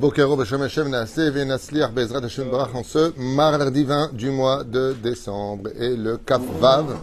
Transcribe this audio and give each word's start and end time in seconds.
Bokero 0.00 0.34
Beshem 0.34 0.62
Hashem 0.62 0.88
Naaseh 0.88 1.30
Bezrat 1.92 2.24
Hashem 2.24 2.50
Barach 2.50 2.74
en 2.74 2.82
ce 2.82 3.12
mardi 3.18 3.84
20 3.84 4.14
du 4.14 4.30
mois 4.30 4.64
de 4.64 4.94
décembre 4.94 5.68
et 5.78 5.94
le 5.94 6.16
Kaf 6.16 6.40
Vav, 6.58 6.96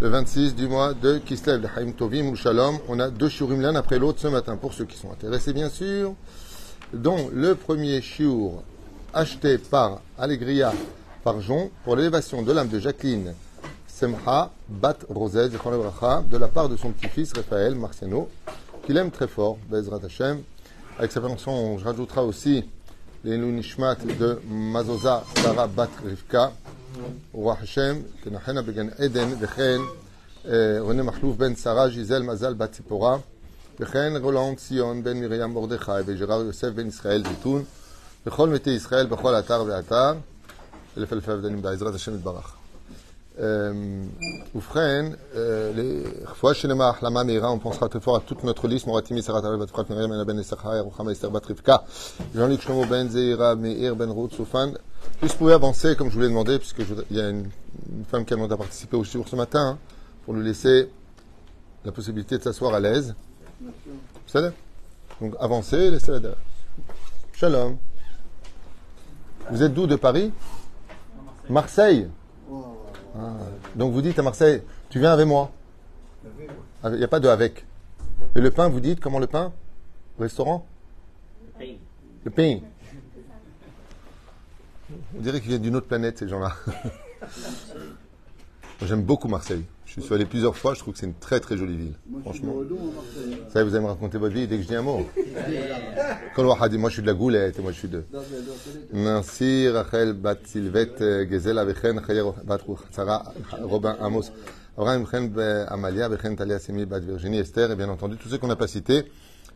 le 0.00 0.08
26 0.08 0.54
du 0.54 0.68
mois 0.68 0.94
de 0.94 1.18
Kislev, 1.18 1.62
le 1.62 1.68
Haïm 1.76 1.92
Tovim 1.94 2.28
ou 2.28 2.36
Shalom. 2.36 2.78
On 2.88 3.00
a 3.00 3.10
deux 3.10 3.28
shiurim 3.28 3.60
l'un 3.60 3.74
après 3.74 3.98
l'autre 3.98 4.20
ce 4.20 4.28
matin 4.28 4.56
pour 4.56 4.74
ceux 4.74 4.84
qui 4.84 4.96
sont 4.96 5.10
intéressés 5.10 5.52
bien 5.52 5.68
sûr, 5.68 6.14
dont 6.92 7.30
le 7.34 7.56
premier 7.56 8.00
shiur 8.00 8.62
acheté 9.12 9.58
par 9.58 9.98
Allegria 10.16 10.72
par 11.24 11.40
Jon 11.40 11.72
pour 11.82 11.96
l'élévation 11.96 12.42
de 12.42 12.52
l'âme 12.52 12.68
de 12.68 12.78
Jacqueline 12.78 13.34
Semha 13.88 14.52
Bat 14.68 14.98
Rosez 15.08 15.48
de 15.48 16.36
la 16.38 16.46
part 16.46 16.68
de 16.68 16.76
son 16.76 16.92
petit-fils 16.92 17.32
Raphaël 17.34 17.74
Marciano, 17.74 18.28
qu'il 18.84 18.96
aime 18.98 19.10
très 19.10 19.26
fort, 19.26 19.58
Bezrat 19.68 19.98
Hashem 20.04 20.42
Avec 20.97 21.11
sa 21.11 21.21
chanson, 21.21 21.77
je 21.77 21.85
rajouterai 21.85 22.21
aussi 22.21 22.63
les 23.23 23.37
Nishmat 23.37 23.95
de 23.95 24.39
Mazoza 24.49 25.23
Sarah 25.35 25.67
Bat 25.67 25.89
Rivka, 26.05 26.51
Roi 27.33 27.57
Hashem, 27.61 28.03
Kenachena 28.23 28.61
Began 28.61 28.89
Eden, 28.99 29.35
Vechen, 29.35 29.81
René 30.45 31.03
Mahlouf 31.03 31.37
Ben 31.37 31.55
Sarah, 31.55 31.89
Gisèle 31.89 32.23
Mazal 32.23 32.55
Bat 32.55 32.75
Zipora, 32.75 33.21
Vechen 33.79 34.17
Roland 34.17 34.57
Sion 34.57 34.95
Ben 34.95 35.15
Miriam 35.15 35.51
Mordechai, 35.51 36.03
Gérard 36.15 36.43
Yosef 36.43 36.73
Ben 36.73 36.87
Israël 36.87 37.23
Zitoun, 37.23 37.65
בכל 38.25 38.49
מתי 38.49 38.69
ישראל, 38.69 39.05
בכל 39.05 39.35
אתר 39.35 39.63
ואתר, 39.67 40.13
אלף 40.97 41.13
אלפי 41.13 41.31
הבדלים 41.31 41.61
בעזרת 41.61 41.95
השם 41.95 42.15
יתברך. 42.15 42.54
Euh, 43.38 44.06
Oufren, 44.54 45.14
euh, 45.34 45.70
les 45.74 46.04
fois 46.36 46.54
chez 46.54 46.68
les 46.68 46.74
on 47.42 47.58
pensera 47.58 47.86
très 47.90 48.00
fort 48.00 48.16
à 48.16 48.20
toute 48.20 48.42
notre 48.44 48.66
liste, 48.66 48.86
Esachar, 50.38 50.72
Esther 51.10 51.30
Batrivka, 51.30 51.84
Jean-Luc 52.34 52.62
Shlomo 52.62 52.86
Ben 52.86 53.10
Zeira, 53.10 53.54
Meir 53.54 53.94
Ben 53.94 54.10
Rout 54.10 54.30
Soufan. 54.30 54.72
Puis 55.20 55.28
je 55.28 55.34
avancer, 55.52 55.96
comme 55.96 56.08
je 56.08 56.14
vous 56.14 56.22
l'ai 56.22 56.28
demandé, 56.28 56.58
puisque 56.58 56.80
il 57.10 57.16
y 57.16 57.20
a 57.20 57.28
une, 57.28 57.50
femme 58.10 58.24
qui 58.24 58.32
a 58.32 58.36
demandé 58.36 58.54
à 58.54 58.56
participer 58.56 58.96
au 58.96 59.04
jour 59.04 59.28
ce 59.28 59.36
matin, 59.36 59.60
hein, 59.60 59.78
pour 60.24 60.32
lui 60.32 60.42
laisser 60.42 60.88
la 61.84 61.92
possibilité 61.92 62.38
de 62.38 62.42
s'asseoir 62.42 62.72
à 62.72 62.80
l'aise. 62.80 63.14
Ça 64.26 64.40
Donc 65.20 65.34
avancez, 65.38 65.90
laissez-la 65.90 66.20
derrière. 66.20 66.38
Shalom. 67.34 67.76
Vous 69.50 69.62
êtes 69.62 69.74
d'où? 69.74 69.86
De 69.86 69.96
Paris? 69.96 70.32
Marseille. 71.50 72.08
Ah. 73.18 73.36
Donc 73.74 73.92
vous 73.92 74.02
dites 74.02 74.18
à 74.18 74.22
Marseille, 74.22 74.62
tu 74.90 74.98
viens 74.98 75.12
avec 75.12 75.26
moi 75.26 75.50
Il 76.84 76.92
n'y 76.92 77.04
a 77.04 77.08
pas 77.08 77.20
de 77.20 77.28
avec. 77.28 77.64
Et 78.34 78.40
le 78.40 78.50
pain, 78.50 78.68
vous 78.68 78.80
dites 78.80 79.00
comment 79.00 79.18
le 79.18 79.26
pain? 79.26 79.52
Restaurant? 80.18 80.66
Le 81.58 82.30
pain. 82.30 82.58
On 85.16 85.20
dirait 85.20 85.40
qu'ils 85.40 85.50
viennent 85.50 85.62
d'une 85.62 85.76
autre 85.76 85.86
planète, 85.86 86.18
ces 86.18 86.28
gens-là. 86.28 86.54
J'aime 88.82 89.02
beaucoup 89.02 89.28
Marseille. 89.28 89.64
Je 89.96 90.02
suis 90.02 90.14
allé 90.14 90.26
plusieurs 90.26 90.56
fois, 90.56 90.74
je 90.74 90.80
trouve 90.80 90.94
que 90.94 91.00
c'est 91.00 91.06
une 91.06 91.14
très 91.14 91.40
très 91.40 91.56
jolie 91.56 91.76
ville. 91.76 91.94
Franchement. 92.22 92.54
Ça, 93.48 93.64
vous 93.64 93.74
allez 93.74 93.84
me 93.84 93.88
raconter 93.88 94.18
votre 94.18 94.34
vie 94.34 94.46
dès 94.46 94.56
que 94.56 94.62
je 94.62 94.68
dis 94.68 94.74
un 94.74 94.82
mot. 94.82 95.06
Moi 96.36 96.90
je 96.90 96.92
suis 96.92 97.02
de 97.02 97.06
la 97.06 97.14
Goulette, 97.14 97.58
moi 97.60 97.72
je 97.72 97.78
suis 97.78 97.88
de. 97.88 98.04
Merci 98.92 99.68
Rachel 99.68 100.12
Bat 100.12 100.36
Silvet 100.44 101.28
Gezel 101.30 101.58
Avechen 101.58 102.00
Chayer 102.06 102.24
Bat 102.44 102.58
Ruchara 102.66 103.32
Robin 103.62 103.96
Amos. 104.00 104.30
Abraham 104.76 105.06
Amalia 105.68 106.10
Bechen 106.10 106.36
Talia 106.36 106.58
Semi 106.58 106.84
Bat 106.84 107.00
Virginie 107.00 107.38
Esther 107.38 107.70
et 107.70 107.76
bien 107.76 107.88
entendu 107.88 108.16
tous 108.18 108.28
ceux 108.28 108.36
qu'on 108.36 108.48
n'a 108.48 108.56
pas 108.56 108.66
cités. 108.66 109.06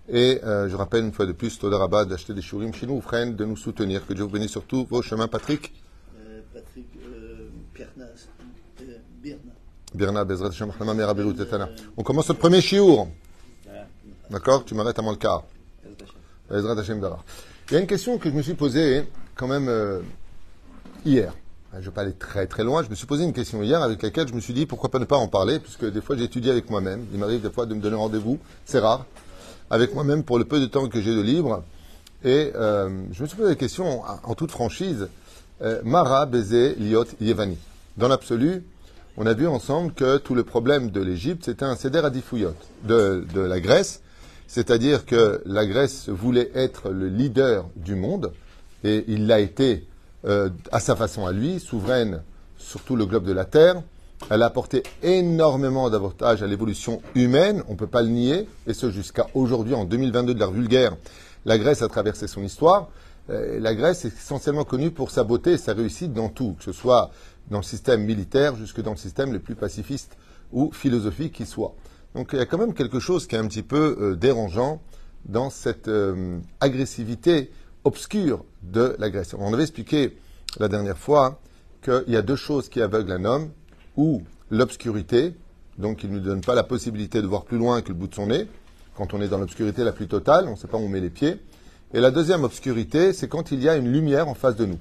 Et 0.08 0.40
euh, 0.42 0.68
je 0.68 0.76
rappelle 0.76 1.04
une 1.04 1.12
fois 1.12 1.26
de 1.26 1.32
plus, 1.32 1.58
Todarabad 1.58 2.08
d'acheter 2.08 2.34
des 2.34 2.42
chourim 2.42 2.72
chez 2.72 2.86
nous, 2.86 3.00
Fren, 3.00 3.36
de 3.36 3.44
nous 3.44 3.56
soutenir. 3.56 4.06
Que 4.06 4.14
Dieu 4.14 4.24
vous 4.24 4.30
bénisse 4.30 4.50
surtout 4.50 4.86
vos 4.90 5.02
chemins, 5.02 5.28
Patrick. 5.28 5.72
Euh, 6.18 6.40
Patrick 6.52 6.86
euh, 6.96 7.48
Piernas, 7.72 8.06
euh, 8.06 8.39
On 11.96 12.02
commence 12.02 12.28
notre 12.28 12.40
premier 12.40 12.60
chiour. 12.60 13.08
D'accord 14.30 14.64
Tu 14.64 14.74
m'arrêtes 14.74 14.98
à 14.98 15.02
mon 15.02 15.10
le 15.10 15.16
quart. 15.16 15.44
Il 16.50 17.74
y 17.74 17.76
a 17.76 17.80
une 17.80 17.86
question 17.86 18.18
que 18.18 18.30
je 18.30 18.34
me 18.34 18.42
suis 18.42 18.54
posée 18.54 19.04
quand 19.34 19.48
même 19.48 19.68
euh, 19.68 20.00
hier. 21.04 21.32
Je 21.72 21.78
ne 21.78 21.84
vais 21.84 21.90
pas 21.90 22.00
aller 22.02 22.12
très 22.12 22.46
très 22.46 22.64
loin. 22.64 22.82
Je 22.82 22.90
me 22.90 22.94
suis 22.94 23.06
posé 23.06 23.24
une 23.24 23.32
question 23.32 23.62
hier 23.62 23.80
avec 23.82 24.02
laquelle 24.02 24.28
je 24.28 24.34
me 24.34 24.40
suis 24.40 24.54
dit 24.54 24.66
pourquoi 24.66 24.90
pas 24.90 24.98
ne 24.98 25.04
pas 25.04 25.16
en 25.16 25.28
parler, 25.28 25.60
puisque 25.60 25.84
des 25.84 26.00
fois 26.00 26.16
j'étudie 26.16 26.50
avec 26.50 26.70
moi-même. 26.70 27.06
Il 27.12 27.18
m'arrive 27.18 27.40
des 27.40 27.50
fois 27.50 27.66
de 27.66 27.74
me 27.74 27.80
donner 27.80 27.96
rendez-vous, 27.96 28.38
c'est 28.64 28.80
rare, 28.80 29.06
avec 29.70 29.94
moi-même 29.94 30.24
pour 30.24 30.38
le 30.38 30.44
peu 30.44 30.60
de 30.60 30.66
temps 30.66 30.88
que 30.88 31.00
j'ai 31.00 31.14
de 31.14 31.20
libre. 31.20 31.62
Et 32.24 32.52
euh, 32.54 32.88
je 33.12 33.22
me 33.22 33.28
suis 33.28 33.36
posé 33.36 33.50
la 33.50 33.54
question 33.54 34.02
en 34.02 34.34
toute 34.34 34.50
franchise 34.50 35.08
euh, 35.62 35.80
Mara, 35.84 36.26
Bézé, 36.26 36.74
Liot, 36.74 37.06
Yevani. 37.20 37.58
Dans 37.96 38.08
l'absolu, 38.08 38.64
on 39.16 39.26
a 39.26 39.34
vu 39.34 39.46
ensemble 39.46 39.92
que 39.92 40.18
tout 40.18 40.34
le 40.34 40.44
problème 40.44 40.90
de 40.90 41.00
l'Égypte, 41.00 41.44
c'était 41.44 41.64
un 41.64 41.76
céder 41.76 41.98
à 41.98 42.10
Difouyot, 42.10 42.54
de, 42.84 43.24
de 43.34 43.40
la 43.40 43.60
Grèce, 43.60 44.02
c'est-à-dire 44.46 45.06
que 45.06 45.42
la 45.46 45.66
Grèce 45.66 46.08
voulait 46.08 46.50
être 46.54 46.90
le 46.90 47.08
leader 47.08 47.66
du 47.76 47.94
monde, 47.94 48.32
et 48.82 49.04
il 49.08 49.26
l'a 49.26 49.40
été 49.40 49.86
euh, 50.24 50.50
à 50.72 50.80
sa 50.80 50.96
façon 50.96 51.26
à 51.26 51.32
lui, 51.32 51.60
souveraine 51.60 52.22
sur 52.58 52.80
tout 52.82 52.96
le 52.96 53.06
globe 53.06 53.24
de 53.24 53.32
la 53.32 53.44
Terre. 53.44 53.82
Elle 54.28 54.42
a 54.42 54.46
apporté 54.46 54.82
énormément 55.02 55.88
d'avantages 55.88 56.42
à 56.42 56.46
l'évolution 56.46 57.00
humaine, 57.14 57.62
on 57.68 57.72
ne 57.72 57.78
peut 57.78 57.86
pas 57.86 58.02
le 58.02 58.08
nier, 58.08 58.48
et 58.66 58.74
ce 58.74 58.90
jusqu'à 58.90 59.26
aujourd'hui, 59.34 59.74
en 59.74 59.84
2022 59.84 60.34
de 60.34 60.38
l'ère 60.38 60.50
vulgaire. 60.50 60.96
La 61.46 61.56
Grèce 61.56 61.80
a 61.80 61.88
traversé 61.88 62.26
son 62.26 62.42
histoire. 62.42 62.88
Euh, 63.30 63.58
la 63.60 63.74
Grèce 63.74 64.04
est 64.04 64.08
essentiellement 64.08 64.64
connue 64.64 64.90
pour 64.90 65.10
sa 65.10 65.24
beauté 65.24 65.52
et 65.52 65.58
sa 65.58 65.72
réussite 65.72 66.12
dans 66.12 66.28
tout, 66.28 66.54
que 66.58 66.64
ce 66.64 66.72
soit 66.72 67.10
dans 67.50 67.58
le 67.58 67.64
système 67.64 68.04
militaire 68.04 68.56
jusque 68.56 68.80
dans 68.80 68.92
le 68.92 68.96
système 68.96 69.32
le 69.32 69.38
plus 69.38 69.54
pacifiste 69.54 70.16
ou 70.52 70.70
philosophique 70.72 71.32
qui 71.32 71.46
soit. 71.46 71.74
Donc 72.14 72.30
il 72.32 72.38
y 72.38 72.42
a 72.42 72.46
quand 72.46 72.58
même 72.58 72.74
quelque 72.74 73.00
chose 73.00 73.26
qui 73.26 73.36
est 73.36 73.38
un 73.38 73.46
petit 73.46 73.62
peu 73.62 73.96
euh, 74.00 74.16
dérangeant 74.16 74.80
dans 75.26 75.50
cette 75.50 75.88
euh, 75.88 76.38
agressivité 76.60 77.50
obscure 77.84 78.44
de 78.62 78.96
la 78.98 79.10
Grèce. 79.10 79.34
On 79.38 79.52
avait 79.52 79.62
expliqué 79.62 80.16
la 80.58 80.68
dernière 80.68 80.98
fois 80.98 81.40
qu'il 81.82 82.04
y 82.08 82.16
a 82.16 82.22
deux 82.22 82.36
choses 82.36 82.68
qui 82.68 82.82
aveuglent 82.82 83.12
un 83.12 83.24
homme, 83.24 83.50
ou 83.96 84.22
l'obscurité, 84.50 85.34
donc 85.78 86.02
il 86.02 86.10
ne 86.10 86.16
nous 86.16 86.20
donne 86.20 86.40
pas 86.40 86.54
la 86.54 86.64
possibilité 86.64 87.22
de 87.22 87.26
voir 87.26 87.44
plus 87.44 87.58
loin 87.58 87.82
que 87.82 87.88
le 87.88 87.94
bout 87.94 88.06
de 88.06 88.14
son 88.14 88.26
nez, 88.26 88.46
quand 88.96 89.14
on 89.14 89.20
est 89.20 89.28
dans 89.28 89.38
l'obscurité 89.38 89.84
la 89.84 89.92
plus 89.92 90.08
totale, 90.08 90.46
on 90.48 90.52
ne 90.52 90.56
sait 90.56 90.68
pas 90.68 90.76
où 90.76 90.82
on 90.82 90.88
met 90.88 91.00
les 91.00 91.10
pieds. 91.10 91.40
Et 91.92 92.00
la 92.00 92.10
deuxième 92.10 92.44
obscurité, 92.44 93.12
c'est 93.12 93.28
quand 93.28 93.50
il 93.50 93.62
y 93.62 93.68
a 93.68 93.76
une 93.76 93.90
lumière 93.90 94.28
en 94.28 94.34
face 94.34 94.56
de 94.56 94.66
nous. 94.66 94.78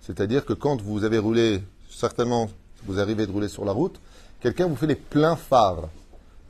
C'est-à-dire 0.00 0.44
que 0.44 0.52
quand 0.52 0.80
vous 0.80 1.04
avez 1.04 1.18
roulé, 1.18 1.62
certainement, 1.96 2.50
vous 2.84 3.00
arrivez 3.00 3.26
de 3.26 3.32
rouler 3.32 3.48
sur 3.48 3.64
la 3.64 3.72
route, 3.72 3.98
quelqu'un 4.40 4.66
vous 4.66 4.76
fait 4.76 4.86
les 4.86 4.96
pleins 4.96 5.36
phares. 5.36 5.88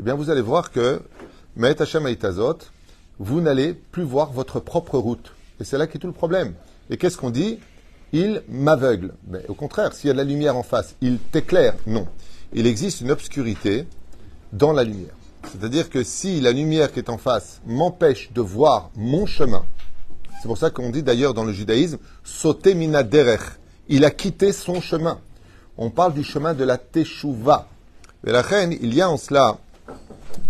Eh 0.00 0.02
bien, 0.02 0.14
vous 0.14 0.28
allez 0.28 0.40
voir 0.40 0.72
que, 0.72 1.00
Maet 1.54 1.80
Hashem 1.80 2.06
vous 3.18 3.40
n'allez 3.40 3.72
plus 3.72 4.02
voir 4.02 4.32
votre 4.32 4.60
propre 4.60 4.98
route. 4.98 5.32
Et 5.60 5.64
c'est 5.64 5.78
là 5.78 5.86
qu'est 5.86 5.98
tout 5.98 6.08
le 6.08 6.12
problème. 6.12 6.52
Et 6.90 6.96
qu'est-ce 6.96 7.16
qu'on 7.16 7.30
dit? 7.30 7.60
Il 8.12 8.42
m'aveugle. 8.48 9.14
Mais 9.28 9.46
au 9.48 9.54
contraire, 9.54 9.94
s'il 9.94 10.08
y 10.08 10.10
a 10.10 10.12
de 10.12 10.18
la 10.18 10.24
lumière 10.24 10.56
en 10.56 10.62
face, 10.62 10.96
il 11.00 11.18
t'éclaire. 11.18 11.74
Non. 11.86 12.06
Il 12.52 12.66
existe 12.66 13.00
une 13.00 13.10
obscurité 13.10 13.86
dans 14.52 14.72
la 14.72 14.84
lumière. 14.84 15.14
C'est-à-dire 15.50 15.88
que 15.88 16.02
si 16.02 16.40
la 16.40 16.52
lumière 16.52 16.92
qui 16.92 16.98
est 16.98 17.08
en 17.08 17.18
face 17.18 17.62
m'empêche 17.66 18.32
de 18.32 18.40
voir 18.40 18.90
mon 18.96 19.26
chemin, 19.26 19.64
c'est 20.42 20.48
pour 20.48 20.58
ça 20.58 20.70
qu'on 20.70 20.90
dit 20.90 21.02
d'ailleurs 21.02 21.34
dans 21.34 21.44
le 21.44 21.52
judaïsme, 21.52 21.98
sauter 22.24 22.74
mina 22.74 23.02
derech. 23.02 23.40
Il 23.88 24.04
a 24.04 24.10
quitté 24.10 24.52
son 24.52 24.80
chemin. 24.80 25.20
On 25.78 25.90
parle 25.90 26.14
du 26.14 26.24
chemin 26.24 26.54
de 26.54 26.64
la 26.64 26.78
teshuva. 26.78 27.68
Mais 28.24 28.32
la 28.32 28.42
reine, 28.42 28.74
il 28.80 28.94
y 28.94 29.02
a 29.02 29.10
en 29.10 29.16
cela 29.16 29.58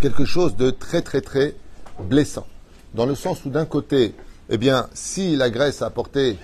quelque 0.01 0.25
chose 0.25 0.57
de 0.57 0.71
très 0.71 1.03
très 1.03 1.21
très 1.21 1.55
blessant. 2.01 2.47
Dans 2.95 3.07
le 3.07 3.15
sens 3.15 3.45
où 3.45 3.51
d'un 3.51 3.65
côté, 3.65 4.15
eh 4.49 4.59
bien, 4.59 4.89
si 4.95 5.37
la 5.37 5.51
Grèce 5.51 5.83
a 5.83 5.87
apporté 5.87 6.39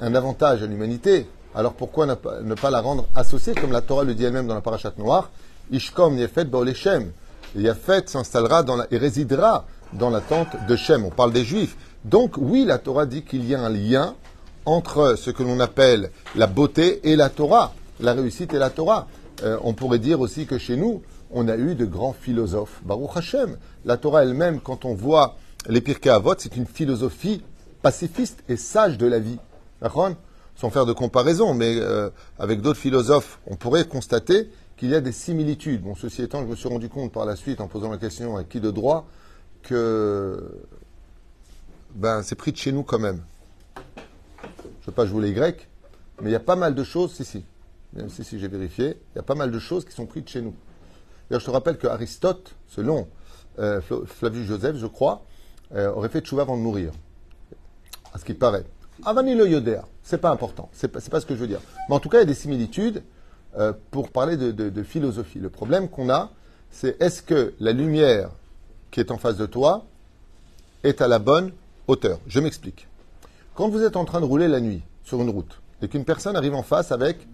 un 0.00 0.14
avantage 0.14 0.62
à 0.62 0.66
l'humanité, 0.66 1.28
alors 1.54 1.72
pourquoi 1.72 2.06
ne 2.06 2.14
pas, 2.14 2.40
ne 2.40 2.54
pas 2.54 2.70
la 2.70 2.80
rendre 2.80 3.06
associée, 3.14 3.54
comme 3.54 3.72
la 3.72 3.80
Torah 3.80 4.04
le 4.04 4.14
dit 4.14 4.24
elle-même 4.24 4.46
dans 4.46 4.54
la 4.54 4.60
parachate 4.60 4.98
noire, 4.98 5.30
Ishkom 5.70 6.18
Yefet 6.18 6.44
Baolechem. 6.44 7.12
Yafet 7.54 8.02
s'installera 8.06 8.62
dans 8.62 8.76
la, 8.76 8.86
et 8.90 8.98
résidera 8.98 9.66
dans 9.92 10.10
la 10.10 10.20
tente 10.20 10.48
de 10.68 10.76
Shem. 10.76 11.04
On 11.04 11.10
parle 11.10 11.32
des 11.32 11.44
Juifs. 11.44 11.76
Donc 12.04 12.34
oui, 12.36 12.64
la 12.64 12.78
Torah 12.78 13.06
dit 13.06 13.22
qu'il 13.22 13.46
y 13.48 13.54
a 13.54 13.60
un 13.60 13.70
lien 13.70 14.14
entre 14.64 15.14
ce 15.16 15.30
que 15.30 15.42
l'on 15.42 15.60
appelle 15.60 16.10
la 16.34 16.46
beauté 16.46 17.08
et 17.08 17.16
la 17.16 17.30
Torah, 17.30 17.72
la 18.00 18.12
réussite 18.12 18.54
et 18.54 18.58
la 18.58 18.70
Torah. 18.70 19.06
Euh, 19.42 19.58
on 19.62 19.74
pourrait 19.74 19.98
dire 19.98 20.20
aussi 20.20 20.46
que 20.46 20.58
chez 20.58 20.76
nous, 20.76 21.02
on 21.30 21.48
a 21.48 21.56
eu 21.56 21.74
de 21.74 21.84
grands 21.84 22.14
philosophes. 22.14 22.80
Baruch 22.84 23.16
Hashem, 23.16 23.56
la 23.84 23.96
Torah 23.96 24.22
elle-même, 24.22 24.60
quand 24.60 24.84
on 24.84 24.94
voit 24.94 25.36
les 25.68 25.80
Pirkei 25.80 26.10
Avot, 26.10 26.34
c'est 26.38 26.56
une 26.56 26.66
philosophie 26.66 27.42
pacifiste 27.82 28.42
et 28.48 28.56
sage 28.56 28.98
de 28.98 29.06
la 29.06 29.18
vie. 29.18 29.38
Sans 30.56 30.70
faire 30.70 30.86
de 30.86 30.92
comparaison, 30.92 31.52
mais 31.52 31.76
euh, 31.78 32.08
avec 32.38 32.62
d'autres 32.62 32.78
philosophes, 32.78 33.38
on 33.46 33.56
pourrait 33.56 33.84
constater 33.84 34.50
qu'il 34.76 34.90
y 34.90 34.94
a 34.94 35.00
des 35.00 35.12
similitudes. 35.12 35.82
Bon, 35.82 35.94
ceci 35.94 36.22
étant, 36.22 36.40
je 36.40 36.46
me 36.46 36.56
suis 36.56 36.68
rendu 36.68 36.88
compte 36.88 37.12
par 37.12 37.26
la 37.26 37.36
suite, 37.36 37.60
en 37.60 37.68
posant 37.68 37.90
la 37.90 37.98
question 37.98 38.36
à 38.36 38.44
qui 38.44 38.60
de 38.60 38.70
droit, 38.70 39.06
que 39.62 40.42
ben, 41.94 42.22
c'est 42.22 42.34
pris 42.34 42.52
de 42.52 42.56
chez 42.56 42.72
nous 42.72 42.82
quand 42.82 42.98
même. 42.98 43.22
Je 43.86 44.00
ne 44.00 44.86
veux 44.86 44.92
pas 44.92 45.06
jouer 45.06 45.26
les 45.26 45.32
Grecs, 45.32 45.68
mais 46.20 46.30
il 46.30 46.32
y 46.32 46.36
a 46.36 46.40
pas 46.40 46.56
mal 46.56 46.74
de 46.74 46.84
choses, 46.84 47.14
si, 47.14 47.24
si, 47.24 47.44
même 47.92 48.08
si, 48.08 48.24
si 48.24 48.38
j'ai 48.38 48.48
vérifié, 48.48 48.96
il 49.14 49.16
y 49.16 49.18
a 49.18 49.22
pas 49.22 49.34
mal 49.34 49.50
de 49.50 49.58
choses 49.58 49.84
qui 49.84 49.92
sont 49.92 50.06
prises 50.06 50.24
de 50.24 50.28
chez 50.28 50.42
nous. 50.42 50.54
D'ailleurs, 51.28 51.40
je 51.40 51.46
te 51.46 51.50
rappelle 51.50 51.78
que 51.78 51.86
Aristote, 51.86 52.54
selon 52.68 53.08
euh, 53.58 53.80
Flavius 54.06 54.46
Joseph, 54.46 54.76
je 54.76 54.86
crois, 54.86 55.22
euh, 55.74 55.92
aurait 55.92 56.08
fait 56.08 56.20
tchouva 56.20 56.42
avant 56.42 56.56
de 56.56 56.62
mourir. 56.62 56.92
À 58.12 58.18
ce 58.18 58.24
qui 58.24 58.34
paraît. 58.34 58.64
Avani 59.04 59.34
le 59.34 59.48
Yodéa, 59.48 59.84
c'est 60.02 60.18
pas 60.18 60.30
important, 60.30 60.70
c'est 60.72 60.88
pas, 60.88 61.00
pas 61.00 61.20
ce 61.20 61.26
que 61.26 61.34
je 61.34 61.40
veux 61.40 61.48
dire. 61.48 61.60
Mais 61.88 61.94
en 61.94 62.00
tout 62.00 62.08
cas, 62.08 62.18
il 62.18 62.20
y 62.20 62.22
a 62.22 62.26
des 62.26 62.34
similitudes 62.34 63.02
euh, 63.58 63.72
pour 63.90 64.10
parler 64.10 64.36
de, 64.36 64.50
de 64.52 64.82
philosophie. 64.82 65.38
Le 65.38 65.50
problème 65.50 65.88
qu'on 65.88 66.08
a, 66.08 66.30
c'est 66.70 67.00
est-ce 67.00 67.22
que 67.22 67.54
la 67.60 67.72
lumière 67.72 68.30
qui 68.90 69.00
est 69.00 69.10
en 69.10 69.18
face 69.18 69.36
de 69.36 69.46
toi 69.46 69.84
est 70.82 71.00
à 71.00 71.08
la 71.08 71.18
bonne 71.18 71.52
hauteur? 71.88 72.20
Je 72.26 72.40
m'explique. 72.40 72.88
Quand 73.54 73.68
vous 73.68 73.82
êtes 73.82 73.96
en 73.96 74.04
train 74.04 74.20
de 74.20 74.26
rouler 74.26 74.48
la 74.48 74.60
nuit 74.60 74.82
sur 75.04 75.20
une 75.20 75.30
route 75.30 75.60
et 75.82 75.88
qu'une 75.88 76.04
personne 76.04 76.36
arrive 76.36 76.54
en 76.54 76.62
face 76.62 76.92
avec 76.92 77.26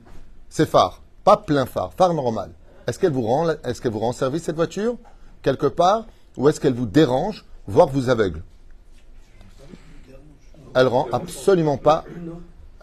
ses 0.53 0.67
phares, 0.67 1.01
pas 1.25 1.39
plein 1.39 1.65
phare, 1.65 1.95
phare 1.95 2.13
normal, 2.13 2.51
est-ce 2.87 2.99
qu'elle 2.99 3.13
vous 3.13 3.23
rend, 3.23 3.49
est-ce 3.65 3.89
vous 3.89 3.99
rend 3.99 4.13
service 4.13 4.43
cette 4.43 4.57
voiture 4.57 4.97
quelque 5.41 5.67
part 5.67 6.05
ou 6.37 6.47
est-ce 6.47 6.61
qu'elle 6.61 6.75
vous 6.75 6.85
dérange, 6.85 7.47
voire 7.67 7.87
vous 7.89 8.11
aveugle? 8.11 8.43
Elle 10.75 10.89
rend 10.89 11.09
absolument 11.11 11.79
pas. 11.79 12.05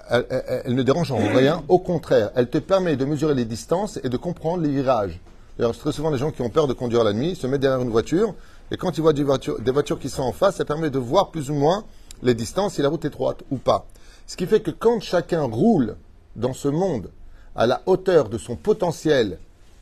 Elle, 0.09 0.73
ne 0.73 0.81
dérange 0.81 1.11
en 1.11 1.17
rien. 1.17 1.63
Au 1.67 1.77
contraire, 1.77 2.31
elle 2.35 2.49
te 2.49 2.57
permet 2.57 2.95
de 2.95 3.05
mesurer 3.05 3.35
les 3.35 3.45
distances 3.45 3.99
et 4.03 4.09
de 4.09 4.17
comprendre 4.17 4.63
les 4.63 4.69
virages. 4.69 5.19
Très 5.59 5.91
souvent, 5.91 6.09
les 6.09 6.17
gens 6.17 6.31
qui 6.31 6.41
ont 6.41 6.49
peur 6.49 6.67
de 6.67 6.73
conduire 6.73 7.03
la 7.03 7.13
nuit 7.13 7.35
se 7.35 7.45
mettent 7.45 7.61
derrière 7.61 7.81
une 7.81 7.91
voiture 7.91 8.33
et 8.71 8.77
quand 8.77 8.97
ils 8.97 9.01
voient 9.01 9.13
des 9.13 9.23
voitures, 9.23 9.59
des 9.59 9.71
voitures 9.71 9.99
qui 9.99 10.09
sont 10.09 10.23
en 10.23 10.31
face, 10.31 10.55
ça 10.55 10.65
permet 10.65 10.89
de 10.89 10.97
voir 10.97 11.29
plus 11.29 11.51
ou 11.51 11.53
moins 11.53 11.83
les 12.23 12.33
distances, 12.33 12.73
si 12.73 12.81
la 12.81 12.89
route 12.89 13.05
est 13.05 13.09
étroite 13.09 13.43
ou 13.51 13.57
pas. 13.57 13.85
Ce 14.25 14.35
qui 14.35 14.47
fait 14.47 14.61
que 14.61 14.71
quand 14.71 14.99
chacun 15.01 15.43
roule 15.43 15.97
dans 16.35 16.53
ce 16.53 16.67
monde 16.67 17.11
à 17.59 17.67
la 17.67 17.81
hauteur 17.87 18.29
de 18.29 18.37
son 18.37 18.55
potentiel, 18.55 19.37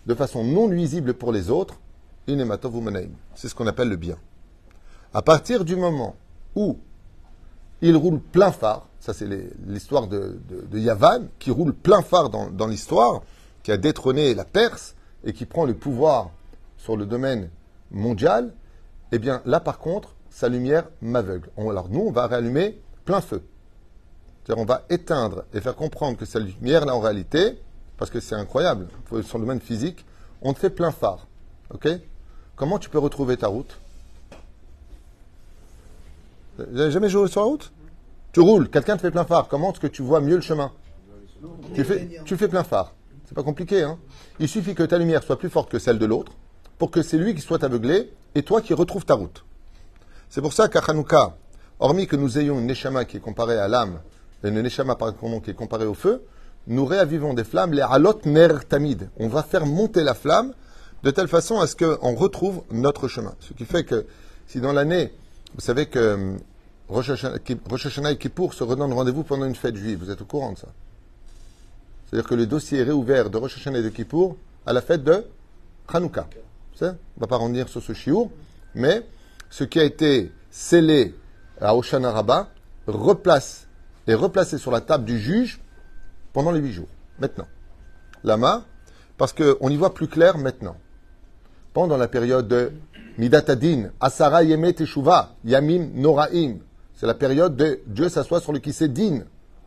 de 0.08 0.16
façon 0.16 0.44
non 0.44 0.68
nuisible 0.68 1.14
pour 1.14 1.32
les 1.32 1.52
autres, 1.52 1.76
c'est 2.26 3.50
ce 3.50 3.54
qu'on 3.54 3.68
appelle 3.68 3.90
le 3.90 3.96
bien. 3.96 4.18
À 5.14 5.22
partir 5.22 5.64
du 5.64 5.76
moment 5.76 6.16
où 6.56 6.80
il 7.84 7.96
roule 7.96 8.20
plein 8.20 8.52
phare, 8.52 8.88
ça 9.00 9.14
c'est 9.14 9.28
l'histoire 9.68 10.08
de, 10.08 10.40
Yavan, 10.74 11.28
qui 11.38 11.52
roule 11.52 11.72
plein 11.72 12.02
phare 12.02 12.32
dans, 12.32 12.50
dans 12.50 12.66
l'histoire, 12.66 13.22
qui 13.62 13.72
a 13.72 13.78
détrôné 13.78 14.34
la 14.34 14.44
Perse 14.44 14.96
et 15.24 15.32
qui 15.32 15.46
prend 15.46 15.66
le 15.66 15.76
pouvoir 15.76 16.32
sur 16.78 16.98
le 16.98 17.06
domaine 17.06 17.48
mondial, 17.92 18.56
eh 19.12 19.20
bien 19.20 19.44
là 19.46 19.60
par 19.60 19.78
contre, 19.78 20.16
sa 20.32 20.50
lumière 20.50 20.86
m'aveugle. 21.04 21.52
Alors 21.56 21.90
nous, 21.90 22.02
on 22.08 22.12
va 22.12 22.26
rallumer 22.26 22.82
plein 23.06 23.22
feu. 23.22 23.44
C'est-à-dire 24.44 24.64
on 24.64 24.66
va 24.66 24.84
éteindre 24.90 25.44
et 25.54 25.62
faire 25.62 25.76
comprendre 25.76 26.18
que 26.18 26.26
sa 26.26 26.40
lumière 26.40 26.84
là 26.84 26.96
en 26.96 27.02
réalité, 27.02 27.60
parce 27.98 28.12
que 28.12 28.20
c'est 28.20 28.36
incroyable, 28.36 28.88
le 29.12 29.22
domaine 29.40 29.60
physique, 29.60 30.06
on 30.42 30.54
te 30.54 30.60
fait 30.60 30.70
plein 30.70 30.92
phare. 30.92 31.28
Ok? 31.74 31.88
Comment 32.56 32.80
tu 32.80 32.90
peux 32.90 33.00
retrouver 33.00 33.38
ta 33.38 33.48
route? 33.48 33.80
Vous 36.58 36.66
n'avez 36.78 36.92
jamais 36.92 37.10
joué 37.10 37.28
sur 37.28 37.42
la 37.42 37.48
route? 37.48 37.72
Tu 38.32 38.40
roules, 38.40 38.70
quelqu'un 38.70 38.98
te 38.98 39.02
fait 39.02 39.12
plein 39.12 39.26
phare. 39.26 39.48
Comment 39.48 39.72
est-ce 39.72 39.80
que 39.80 39.88
tu 39.88 40.02
vois 40.02 40.22
mieux 40.22 40.36
le 40.36 40.42
chemin? 40.42 40.72
Tu 41.76 41.84
fais, 41.84 42.08
fais 42.26 42.48
plein 42.48 42.64
phare. 42.64 42.94
C'est 43.26 43.36
pas 43.36 43.44
compliqué. 43.44 43.84
Hein 43.84 44.00
Il 44.40 44.48
suffit 44.48 44.74
que 44.74 44.84
ta 44.84 44.98
lumière 44.98 45.24
soit 45.24 45.38
plus 45.38 45.50
forte 45.50 45.70
que 45.70 45.80
celle 45.80 46.00
de 46.00 46.06
l'autre 46.06 46.32
pour 46.78 46.92
que 46.92 47.02
c'est 47.02 47.18
lui 47.18 47.36
qui 47.36 47.42
soit 47.42 47.64
aveuglé 47.64 48.12
et 48.36 48.44
toi 48.44 48.62
qui 48.62 48.74
retrouves 48.74 49.06
ta 49.06 49.16
route. 49.16 49.44
C'est 50.30 50.42
pour 50.42 50.54
ça 50.54 50.68
qu'à 50.68 50.80
Hanouka, 50.80 51.36
hormis 51.80 52.08
que 52.08 52.16
nous 52.16 52.38
ayons 52.38 52.60
une 52.60 52.68
Neshama 52.68 53.06
qui 53.06 53.18
est 53.18 53.22
comparée 53.22 53.58
à 53.58 53.68
l'âme, 53.68 54.00
et 54.44 54.50
une 54.50 54.62
Neshama 54.62 54.96
qui 55.44 55.50
est 55.52 55.56
comparée 55.56 55.86
au 55.86 55.94
feu, 55.94 56.24
nous 56.68 56.86
réavivons 56.86 57.34
des 57.34 57.44
flammes, 57.44 57.74
les 57.74 57.82
halot 57.82 58.22
ner 58.26 58.50
tamid. 58.68 59.10
On 59.18 59.28
va 59.28 59.44
faire 59.44 59.66
monter 59.66 60.04
la 60.04 60.14
flamme 60.14 60.54
de 61.04 61.12
telle 61.12 61.28
façon 61.28 61.60
à 61.60 61.68
ce 61.68 61.76
qu'on 61.76 62.16
retrouve 62.16 62.64
notre 62.72 63.08
chemin. 63.08 63.34
Ce 63.40 63.54
qui 63.54 63.66
fait 63.66 63.84
que 63.84 64.06
si 64.48 64.60
dans 64.60 64.74
l'année, 64.74 65.14
vous 65.56 65.62
savez 65.62 65.88
que 65.88 66.00
euh, 66.00 66.38
Rosh 66.90 67.10
Hashanah 67.10 68.12
et 68.12 68.18
Kippour 68.18 68.54
se 68.54 68.64
redonnent 68.64 68.94
rendez-vous 68.94 69.24
pendant 69.24 69.46
une 69.46 69.56
fête 69.56 69.76
juive, 69.76 70.00
vous 70.00 70.12
êtes 70.12 70.22
au 70.22 70.26
courant 70.26 70.54
de 70.54 70.58
ça? 70.58 70.68
C'est-à-dire 72.06 72.30
que 72.30 72.36
le 72.36 72.46
dossier 72.46 72.80
est 72.80 72.84
réouvert 72.84 73.30
de 73.30 73.38
Rosh 73.38 73.58
Hashanah 73.58 73.80
et 73.80 73.84
de 73.84 73.90
Kippour 73.90 74.38
à 74.66 74.74
la 74.74 74.82
fête 74.82 75.04
de 75.04 75.26
Hanouka. 75.88 76.28
On 76.82 76.86
ne 76.86 76.92
va 77.18 77.28
pas 77.28 77.38
revenir 77.38 77.70
sur 77.70 77.82
ce 77.82 77.94
chiour, 77.94 78.30
mais 78.76 79.04
ce 79.50 79.64
qui 79.64 79.80
a 79.80 79.84
été 79.84 80.32
scellé 80.52 81.16
à 81.60 81.76
Oshana 81.76 82.12
Rabbah 82.12 82.50
replace, 82.88 83.68
est 84.08 84.14
replacé 84.14 84.58
sur 84.58 84.72
la 84.72 84.82
table 84.82 85.06
du 85.06 85.20
juge 85.20 85.60
pendant 86.38 86.52
les 86.52 86.60
huit 86.60 86.74
jours. 86.74 86.90
Maintenant. 87.18 87.48
Lama, 88.24 88.64
parce 89.18 89.34
qu'on 89.34 89.70
y 89.70 89.76
voit 89.76 89.96
plus 89.96 90.08
clair 90.08 90.38
maintenant. 90.38 90.76
Pendant 91.74 91.98
la 91.98 92.08
période 92.08 92.48
de 92.48 92.74
Midatadin, 93.18 93.90
Asara 94.00 94.44
Yemet 94.44 94.74
Teshuva, 94.74 95.34
Yamim 95.46 95.90
Noraim, 95.96 96.58
c'est 96.94 97.08
la 97.08 97.16
période 97.16 97.56
de 97.56 97.80
Dieu 97.88 98.08
s'assoit 98.08 98.40
sur 98.40 98.54
le 98.54 98.60
kissé 98.60 98.88
din. 98.88 99.24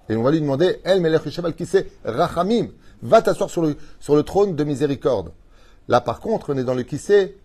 Et 0.08 0.14
on 0.14 0.22
va 0.22 0.30
lui 0.30 0.40
demander, 0.40 0.78
El 0.84 1.00
Melech 1.00 1.22
al 1.42 1.56
kissé 1.56 1.90
Rachamim, 2.04 2.68
va 3.02 3.20
t'asseoir 3.20 3.50
sur 3.50 3.62
le, 3.62 3.76
sur 3.98 4.14
le 4.14 4.22
trône 4.22 4.54
de 4.54 4.62
miséricorde. 4.62 5.32
Là, 5.88 6.00
par 6.00 6.20
contre, 6.20 6.54
on 6.54 6.56
est 6.56 6.62
dans 6.62 6.74
le 6.74 6.84
kissé 6.84 7.36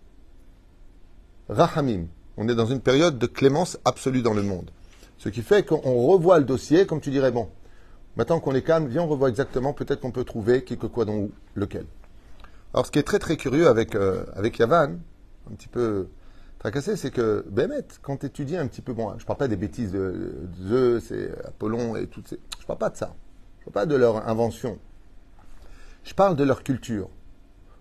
Rahamim. 1.48 2.06
On 2.36 2.48
est 2.48 2.54
dans 2.54 2.66
une 2.66 2.80
période 2.80 3.18
de 3.18 3.26
clémence 3.26 3.76
absolue 3.84 4.22
dans 4.22 4.34
le 4.34 4.42
monde. 4.42 4.70
Ce 5.18 5.28
qui 5.28 5.42
fait 5.42 5.66
qu'on 5.66 6.06
revoit 6.06 6.38
le 6.38 6.44
dossier, 6.44 6.86
comme 6.86 7.00
tu 7.00 7.10
dirais, 7.10 7.32
bon, 7.32 7.48
maintenant 8.16 8.40
qu'on 8.40 8.54
est 8.54 8.62
calme, 8.62 8.88
viens, 8.88 9.02
on 9.02 9.06
revoit 9.06 9.28
exactement, 9.28 9.72
peut-être 9.72 10.00
qu'on 10.00 10.10
peut 10.10 10.24
trouver 10.24 10.64
qui, 10.64 10.78
que, 10.78 10.86
quoi, 10.86 11.04
dont, 11.04 11.16
où, 11.16 11.32
lequel. 11.54 11.86
Alors, 12.74 12.86
ce 12.86 12.90
qui 12.90 12.98
est 12.98 13.04
très, 13.04 13.18
très 13.18 13.36
curieux 13.36 13.68
avec, 13.68 13.94
euh, 13.94 14.24
avec 14.34 14.58
Yavan, 14.58 14.98
un 15.50 15.54
petit 15.54 15.68
peu 15.68 16.08
tracassé, 16.58 16.96
c'est 16.96 17.10
que, 17.10 17.44
Bémet, 17.48 17.86
quand 18.02 18.18
tu 18.18 18.26
étudies 18.26 18.56
un 18.56 18.66
petit 18.66 18.82
peu, 18.82 18.92
bon, 18.92 19.10
je 19.16 19.22
ne 19.22 19.26
parle 19.26 19.38
pas 19.38 19.48
des 19.48 19.56
bêtises 19.56 19.92
de, 19.92 20.34
Zeus 20.62 21.10
et 21.12 21.30
Apollon 21.44 21.96
et 21.96 22.06
toutes 22.06 22.28
ces. 22.28 22.38
Je 22.58 22.62
ne 22.62 22.66
parle 22.66 22.78
pas 22.78 22.90
de 22.90 22.96
ça. 22.96 23.14
Je 23.60 23.68
ne 23.68 23.72
parle 23.72 23.86
pas 23.86 23.92
de 23.92 23.96
leur 23.96 24.28
invention. 24.28 24.78
Je 26.04 26.14
parle 26.14 26.36
de 26.36 26.44
leur 26.44 26.62
culture 26.62 27.08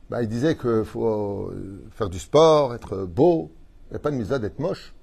bah, 0.09 0.21
il 0.21 0.27
disait 0.27 0.55
qu'il 0.55 0.83
faut 0.85 1.49
euh, 1.51 1.83
faire 1.91 2.09
du 2.09 2.19
sport, 2.19 2.75
être 2.75 3.05
beau. 3.05 3.51
Il 3.87 3.93
n'y 3.93 3.95
a 3.97 3.99
pas 3.99 4.11
de 4.11 4.15
misva 4.15 4.39
d'être 4.39 4.59
moche. 4.59 4.93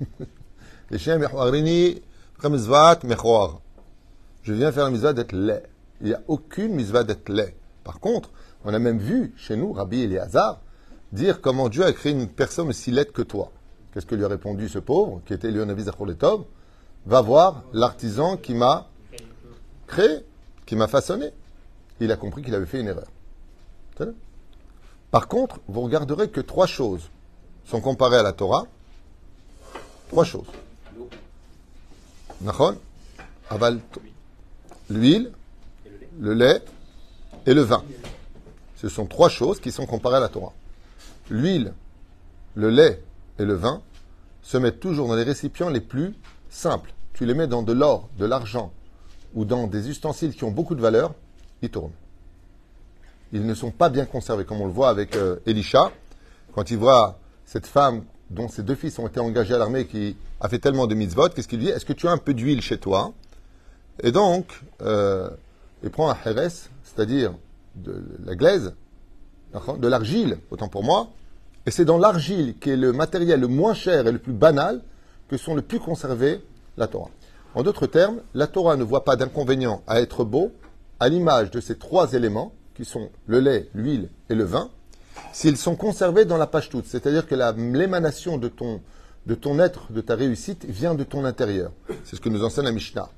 Les 0.90 0.98
chiens, 0.98 1.18
Je 4.46 4.52
viens 4.52 4.70
faire 4.70 4.84
la 4.84 4.90
misva 4.90 5.12
d'être 5.12 5.32
laid. 5.32 5.64
Il 6.00 6.06
n'y 6.06 6.14
a 6.14 6.22
aucune 6.28 6.72
misva 6.72 7.02
d'être 7.02 7.28
laid. 7.28 7.52
Par 7.82 7.98
contre, 7.98 8.30
on 8.64 8.72
a 8.72 8.78
même 8.78 8.98
vu 8.98 9.34
chez 9.36 9.56
nous, 9.56 9.72
Rabbi 9.72 10.02
Eliazar, 10.02 10.60
dire 11.10 11.40
comment 11.40 11.68
Dieu 11.68 11.84
a 11.84 11.92
créé 11.92 12.12
une 12.12 12.28
personne 12.28 12.68
aussi 12.68 12.92
laide 12.92 13.10
que 13.10 13.22
toi. 13.22 13.50
Qu'est-ce 13.92 14.06
que 14.06 14.14
lui 14.14 14.24
a 14.24 14.28
répondu 14.28 14.68
ce 14.68 14.78
pauvre, 14.78 15.20
qui 15.26 15.32
était 15.32 15.50
Léonavis 15.50 15.84
Zacholetov 15.84 16.44
Va 17.06 17.22
voir 17.22 17.64
l'artisan 17.72 18.36
qui 18.36 18.54
m'a 18.54 18.88
créé, 19.88 20.20
qui 20.64 20.76
m'a 20.76 20.86
façonné. 20.86 21.30
Il 21.98 22.12
a 22.12 22.16
compris 22.16 22.42
qu'il 22.42 22.54
avait 22.54 22.66
fait 22.66 22.80
une 22.80 22.86
erreur. 22.86 23.10
Par 25.10 25.26
contre, 25.26 25.58
vous 25.66 25.80
regarderez 25.80 26.30
que 26.30 26.40
trois 26.40 26.68
choses 26.68 27.10
sont 27.64 27.80
comparées 27.80 28.18
à 28.18 28.22
la 28.22 28.32
Torah. 28.32 28.66
Trois 30.08 30.24
choses. 30.24 30.46
L'huile, 34.90 35.30
le 36.18 36.34
lait 36.34 36.62
et 37.46 37.54
le 37.54 37.62
vin. 37.62 37.84
Ce 38.76 38.88
sont 38.88 39.06
trois 39.06 39.28
choses 39.28 39.60
qui 39.60 39.72
sont 39.72 39.86
comparées 39.86 40.16
à 40.16 40.20
la 40.20 40.28
Torah. 40.28 40.52
L'huile, 41.30 41.72
le 42.54 42.70
lait 42.70 43.02
et 43.38 43.44
le 43.44 43.54
vin 43.54 43.82
se 44.42 44.56
mettent 44.56 44.80
toujours 44.80 45.08
dans 45.08 45.16
les 45.16 45.22
récipients 45.22 45.68
les 45.68 45.80
plus 45.80 46.14
simples. 46.50 46.92
Tu 47.14 47.26
les 47.26 47.34
mets 47.34 47.46
dans 47.46 47.62
de 47.62 47.72
l'or, 47.72 48.08
de 48.18 48.26
l'argent 48.26 48.72
ou 49.34 49.44
dans 49.44 49.66
des 49.66 49.88
ustensiles 49.88 50.34
qui 50.34 50.44
ont 50.44 50.50
beaucoup 50.50 50.74
de 50.74 50.80
valeur, 50.80 51.14
ils 51.62 51.70
tournent 51.70 51.92
ils 53.32 53.44
ne 53.44 53.54
sont 53.54 53.70
pas 53.70 53.88
bien 53.88 54.04
conservés, 54.04 54.44
comme 54.44 54.60
on 54.60 54.66
le 54.66 54.72
voit 54.72 54.88
avec 54.88 55.16
euh, 55.16 55.36
Elisha. 55.46 55.90
Quand 56.54 56.70
il 56.70 56.78
voit 56.78 57.18
cette 57.44 57.66
femme 57.66 58.04
dont 58.30 58.48
ses 58.48 58.62
deux 58.62 58.74
fils 58.74 58.98
ont 58.98 59.06
été 59.06 59.20
engagés 59.20 59.54
à 59.54 59.58
l'armée 59.58 59.86
qui 59.86 60.16
a 60.40 60.48
fait 60.48 60.58
tellement 60.58 60.86
de 60.86 60.94
mitzvot, 60.94 61.28
qu'est-ce 61.30 61.48
qu'il 61.48 61.58
dit? 61.58 61.68
Est-ce 61.68 61.84
que 61.84 61.92
tu 61.92 62.08
as 62.08 62.10
un 62.10 62.18
peu 62.18 62.34
d'huile 62.34 62.62
chez 62.62 62.78
toi? 62.78 63.12
Et 64.02 64.12
donc, 64.12 64.60
euh, 64.82 65.30
il 65.82 65.90
prend 65.90 66.10
un 66.10 66.16
heres, 66.24 66.50
c'est-à-dire 66.82 67.34
de 67.76 68.02
la 68.24 68.34
glaise, 68.34 68.74
de 69.78 69.88
l'argile, 69.88 70.38
autant 70.50 70.68
pour 70.68 70.84
moi, 70.84 71.08
et 71.66 71.70
c'est 71.70 71.84
dans 71.84 71.98
l'argile 71.98 72.58
qui 72.58 72.70
est 72.70 72.76
le 72.76 72.92
matériel 72.92 73.40
le 73.40 73.48
moins 73.48 73.74
cher 73.74 74.06
et 74.06 74.12
le 74.12 74.18
plus 74.18 74.32
banal 74.32 74.82
que 75.28 75.36
sont 75.36 75.54
le 75.54 75.62
plus 75.62 75.80
conservés 75.80 76.40
la 76.76 76.86
Torah. 76.86 77.10
En 77.54 77.62
d'autres 77.62 77.86
termes, 77.86 78.20
la 78.34 78.46
Torah 78.46 78.76
ne 78.76 78.84
voit 78.84 79.04
pas 79.04 79.16
d'inconvénient 79.16 79.82
à 79.86 80.00
être 80.00 80.24
beau 80.24 80.52
à 81.00 81.08
l'image 81.08 81.50
de 81.50 81.60
ces 81.60 81.76
trois 81.76 82.12
éléments 82.12 82.52
qui 82.74 82.84
sont 82.84 83.10
le 83.26 83.40
lait, 83.40 83.68
l'huile 83.74 84.10
et 84.28 84.34
le 84.34 84.44
vin, 84.44 84.70
s'ils 85.32 85.56
sont 85.56 85.74
conservés 85.74 86.24
dans 86.24 86.36
la 86.36 86.46
page 86.46 86.70
c'est-à-dire 86.84 87.26
que 87.26 87.34
l'émanation 87.34 88.38
de 88.38 88.48
ton, 88.48 88.80
de 89.26 89.34
ton 89.34 89.58
être, 89.58 89.90
de 89.90 90.00
ta 90.00 90.14
réussite, 90.14 90.64
vient 90.66 90.94
de 90.94 91.04
ton 91.04 91.24
intérieur. 91.24 91.72
C'est 92.04 92.16
ce 92.16 92.20
que 92.20 92.28
nous 92.28 92.44
enseigne 92.44 92.66
la 92.66 92.72
Mishnah. 92.72 93.08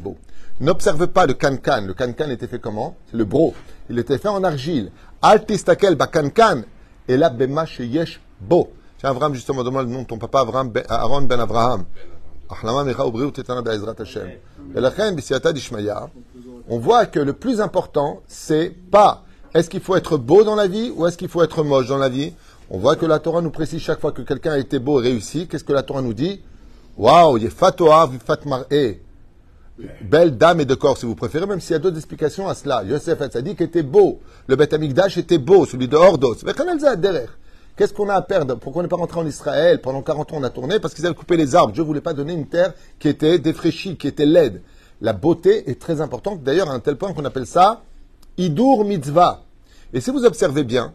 Bo. 0.00 0.16
N'observe 0.60 1.08
pas 1.08 1.26
le 1.26 1.34
kankan. 1.34 1.82
Le 1.82 1.92
kankan 1.92 2.30
était 2.30 2.46
fait 2.46 2.60
comment? 2.60 2.96
Le 3.12 3.24
bro. 3.24 3.52
Il 3.90 3.98
était 3.98 4.18
fait 4.18 4.28
en 4.28 4.44
argile. 4.44 4.92
Al 5.20 5.44
tistakel 5.44 5.96
bakankan 5.96 6.62
et 7.08 7.16
la 7.16 7.28
bema 7.30 7.66
sheyesh 7.66 8.20
bo. 8.40 8.70
C'est 8.98 9.08
Abraham 9.08 9.34
justement 9.34 9.64
demande 9.64 9.88
le 9.88 9.92
nom 9.92 10.02
de 10.02 10.06
ton 10.06 10.18
papa 10.18 10.40
Abraham 10.40 10.70
ben, 10.70 10.84
Aaron 10.88 11.22
ben 11.22 11.44
d'Ishmaïa, 15.52 16.08
on 16.68 16.78
voit 16.78 17.06
que 17.06 17.18
le 17.18 17.32
plus 17.32 17.60
important, 17.60 18.22
c'est 18.28 18.70
pas 18.90 19.24
est-ce 19.52 19.68
qu'il 19.68 19.80
faut 19.80 19.96
être 19.96 20.16
beau 20.16 20.44
dans 20.44 20.54
la 20.54 20.68
vie 20.68 20.92
ou 20.94 21.06
est-ce 21.06 21.18
qu'il 21.18 21.28
faut 21.28 21.42
être 21.42 21.64
moche 21.64 21.88
dans 21.88 21.98
la 21.98 22.08
vie. 22.08 22.34
On 22.70 22.78
voit 22.78 22.96
que 22.96 23.06
la 23.06 23.18
Torah 23.18 23.40
nous 23.40 23.50
précise 23.50 23.80
chaque 23.80 24.00
fois 24.00 24.12
que 24.12 24.22
quelqu'un 24.22 24.52
a 24.52 24.58
été 24.58 24.78
beau 24.78 25.00
et 25.00 25.04
réussi. 25.04 25.48
Qu'est-ce 25.48 25.64
que 25.64 25.72
la 25.72 25.82
Torah 25.82 26.02
nous 26.02 26.14
dit? 26.14 26.40
Waouh, 26.96 27.38
yefatoa 27.38 28.06
vifat 28.06 28.44
mar'e. 28.46 29.00
Belle 30.00 30.38
dame 30.38 30.60
et 30.60 30.64
de 30.64 30.74
corps, 30.74 30.96
si 30.96 31.04
vous 31.04 31.14
préférez, 31.14 31.46
même 31.46 31.60
s'il 31.60 31.72
y 31.72 31.76
a 31.76 31.78
d'autres 31.78 31.98
explications 31.98 32.48
à 32.48 32.54
cela. 32.54 32.82
Yosef 32.82 33.18
qu'il 33.28 33.62
était 33.62 33.82
beau. 33.82 34.20
Le 34.46 34.56
Beth 34.56 34.72
Amikdash 34.72 35.18
était 35.18 35.36
beau, 35.36 35.66
celui 35.66 35.86
de 35.86 35.96
Hordos. 35.96 36.36
Mais. 36.44 36.52
Qu'est-ce 37.76 37.92
qu'on 37.92 38.08
a 38.08 38.14
à 38.14 38.22
perdre? 38.22 38.54
Pourquoi 38.54 38.80
on 38.80 38.82
n'est 38.84 38.88
pas 38.88 38.96
rentré 38.96 39.20
en 39.20 39.26
Israël? 39.26 39.82
Pendant 39.82 40.00
40 40.00 40.32
ans, 40.32 40.36
on 40.38 40.42
a 40.44 40.48
tourné 40.48 40.80
parce 40.80 40.94
qu'ils 40.94 41.04
avaient 41.04 41.14
coupé 41.14 41.36
les 41.36 41.54
arbres. 41.54 41.74
Dieu 41.74 41.82
ne 41.82 41.86
voulait 41.86 42.00
pas 42.00 42.14
donner 42.14 42.32
une 42.32 42.46
terre 42.46 42.72
qui 42.98 43.08
était 43.08 43.38
défraîchie, 43.38 43.98
qui 43.98 44.08
était 44.08 44.24
laide. 44.24 44.62
La 45.02 45.12
beauté 45.12 45.68
est 45.68 45.78
très 45.78 46.00
importante, 46.00 46.42
d'ailleurs, 46.42 46.70
à 46.70 46.72
un 46.72 46.80
tel 46.80 46.96
point 46.96 47.12
qu'on 47.12 47.26
appelle 47.26 47.46
ça 47.46 47.82
Idur 48.38 48.82
Mitzvah. 48.86 49.42
Et 49.92 50.00
si 50.00 50.10
vous 50.10 50.24
observez 50.24 50.64
bien, 50.64 50.94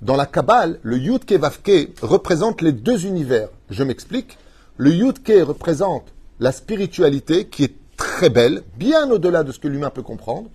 dans 0.00 0.14
la 0.14 0.26
Kabbale, 0.26 0.78
le 0.82 0.96
Yudke 0.96 1.32
Vavke 1.32 1.90
représente 2.00 2.62
les 2.62 2.72
deux 2.72 3.04
univers. 3.04 3.48
Je 3.70 3.82
m'explique. 3.82 4.38
Le 4.76 4.90
Yudke 4.90 5.32
représente 5.42 6.12
la 6.40 6.50
spiritualité 6.50 7.46
qui 7.46 7.64
est 7.64 7.74
très 7.96 8.30
belle, 8.30 8.62
bien 8.76 9.10
au-delà 9.10 9.44
de 9.44 9.52
ce 9.52 9.58
que 9.58 9.68
l'humain 9.68 9.90
peut 9.90 10.02
comprendre. 10.02 10.48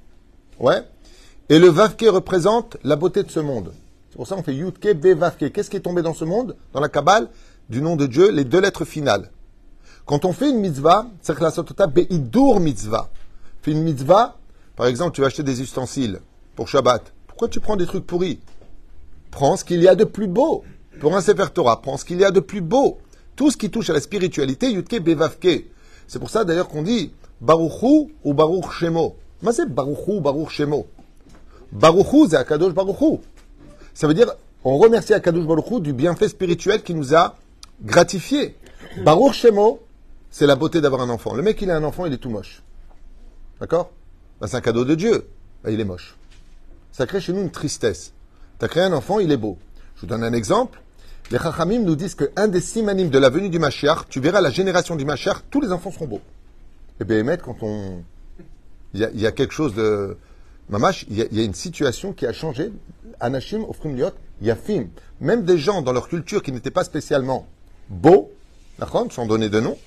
Ouais. 0.60 0.84
Et 1.50 1.60
le 1.60 1.68
Vavke 1.68 2.06
représente 2.10 2.78
la 2.84 2.96
beauté 2.96 3.24
de 3.24 3.32
ce 3.32 3.40
monde. 3.40 3.74
C'est 4.10 4.18
pour 4.18 4.28
ça 4.28 4.36
qu'on 4.36 4.44
fait 4.44 4.56
Yudke 4.56 4.94
Be 4.94 5.18
Vavke. 5.18 5.52
Qu'est-ce 5.52 5.70
qui 5.70 5.78
est 5.78 5.82
tombé 5.82 6.02
dans 6.02 6.14
ce 6.14 6.26
monde? 6.26 6.56
Dans 6.74 6.80
la 6.80 6.90
Kabbale, 6.90 7.30
du 7.70 7.82
nom 7.82 7.96
de 7.96 8.06
Dieu, 8.06 8.32
les 8.32 8.44
deux 8.44 8.60
lettres 8.60 8.86
finales. 8.86 9.30
Quand 10.06 10.26
on 10.26 10.34
fait 10.34 10.50
une 10.50 10.60
mitzvah, 10.60 11.08
c'est 11.22 11.36
que 11.36 11.44
la 11.44 11.52
sotota 11.52 11.88
Beidur 11.88 12.60
mitzvah. 12.60 13.10
Fait 13.62 13.72
une 13.72 13.84
mitzvah, 13.84 14.38
par 14.76 14.88
exemple, 14.88 15.14
tu 15.14 15.22
vas 15.22 15.28
acheter 15.28 15.44
des 15.44 15.62
ustensiles 15.62 16.20
pour 16.56 16.68
Shabbat. 16.68 17.14
Pourquoi 17.28 17.50
tu 17.50 17.60
prends 17.60 17.76
des 17.76 17.86
trucs 17.86 18.08
pourris? 18.08 18.40
Prends 19.32 19.58
ce 19.58 19.64
qu'il 19.64 19.82
y 19.82 19.88
a 19.88 19.96
de 19.96 20.06
plus 20.06 20.28
beau. 20.28 20.64
Pour 21.00 21.16
un 21.16 21.22
Sefer 21.22 21.48
Torah, 21.54 21.82
prends 21.82 21.98
ce 21.98 22.06
qu'il 22.06 22.20
y 22.20 22.26
a 22.26 22.32
de 22.32 22.40
plus 22.40 22.62
beau. 22.62 22.98
Tout 23.38 23.52
ce 23.52 23.56
qui 23.56 23.70
touche 23.70 23.92
à 23.92 23.94
la 23.94 24.02
spiritualité, 24.02 24.72
Yudke 24.72 25.00
Bevavke. 25.00 25.66
C'est 26.08 26.18
pour 26.18 26.32
ça 26.32 26.44
d'ailleurs 26.44 26.68
qu'on 26.68 26.82
dit 26.82 27.12
Baruchu 27.40 28.12
ou 28.24 28.34
Baruch 28.34 28.72
Shemo. 28.72 29.16
Mais 29.44 29.52
c'est 29.52 29.70
Baruchu 29.70 30.18
ou 30.18 30.22
Baruch 30.22 30.50
Shemo. 30.50 30.88
Baruchu, 31.72 32.30
c'est 32.30 32.38
Akadosh 32.38 32.74
Baruchu. 32.74 33.20
Ça 33.94 34.08
veut 34.08 34.16
dire, 34.16 34.34
on 34.64 34.78
remercie 34.80 35.14
Akadosh 35.14 35.46
Baruchu 35.46 35.80
du 35.82 35.94
bienfait 35.94 36.30
spirituel 36.30 36.82
qui 36.82 36.96
nous 36.96 37.14
a 37.14 37.36
gratifié. 37.84 38.58
Baruch 39.04 39.34
Shemo, 39.34 39.82
c'est 40.32 40.48
la 40.48 40.56
beauté 40.56 40.82
d'avoir 40.82 41.02
un 41.02 41.10
enfant. 41.12 41.36
Le 41.36 41.44
mec, 41.44 41.62
il 41.62 41.70
a 41.70 41.76
un 41.76 41.84
enfant, 41.84 42.08
il 42.08 42.14
est 42.14 42.18
tout 42.18 42.32
moche. 42.32 42.64
D'accord? 43.60 43.92
Ben, 44.42 44.48
C'est 44.48 44.58
un 44.58 44.62
cadeau 44.62 44.84
de 44.84 44.96
Dieu. 44.96 45.30
Ben, 45.64 45.70
il 45.70 45.80
est 45.80 45.86
moche. 45.86 46.18
Ça 46.92 47.06
crée 47.06 47.22
chez 47.22 47.34
nous 47.34 47.42
une 47.42 47.52
tristesse. 47.52 48.14
Tu 48.58 48.66
as 48.66 48.68
créé 48.68 48.82
un 48.82 48.94
enfant, 48.94 49.20
il 49.20 49.32
est 49.32 49.38
beau. 49.38 49.60
Je 49.96 50.02
vous 50.02 50.08
donne 50.08 50.24
un 50.24 50.34
exemple. 50.34 50.82
Les 51.30 51.38
Chachamim 51.38 51.80
nous 51.80 51.98
disent 51.98 52.16
qu'un 52.16 52.48
des 52.48 52.62
simanim 52.62 53.10
de 53.10 53.20
la 53.20 53.30
venue 53.30 53.50
du 53.50 53.60
Mashiach, 53.60 54.08
tu 54.10 54.22
verras 54.22 54.40
la 54.40 54.50
génération 54.50 54.96
du 54.96 55.04
Mashiach, 55.04 55.44
tous 55.50 55.60
les 55.60 55.74
enfants 55.74 55.92
seront 55.92 56.08
beaux. 56.08 56.22
Et 57.02 57.04
bien, 57.04 57.18
Béhémet, 57.18 57.38
quand 57.38 57.58
on. 57.62 58.04
Il 58.94 59.02
y, 59.02 59.28
a, 59.28 59.32
quelque 59.34 59.54
chose 59.54 59.76
de. 59.76 60.18
Mamash, 60.70 61.06
il 61.10 61.18
y, 61.18 61.40
a, 61.40 61.44
une 61.44 61.54
situation 61.54 62.14
qui 62.14 62.26
a 62.26 62.32
changé. 62.32 62.72
Anashim, 63.20 63.64
Ofrim 63.68 63.98
Liot, 63.98 64.12
Yafim. 64.42 64.88
Même 65.20 65.44
des 65.44 65.58
gens 65.58 65.82
dans 65.82 65.92
leur 65.92 66.08
culture 66.08 66.42
qui 66.42 66.54
n'étaient 66.54 66.72
pas 66.72 66.86
spécialement 66.86 67.46
beaux, 67.90 68.32
sans 69.10 69.26
donner 69.26 69.50
de 69.50 69.60
nom, 69.60 69.78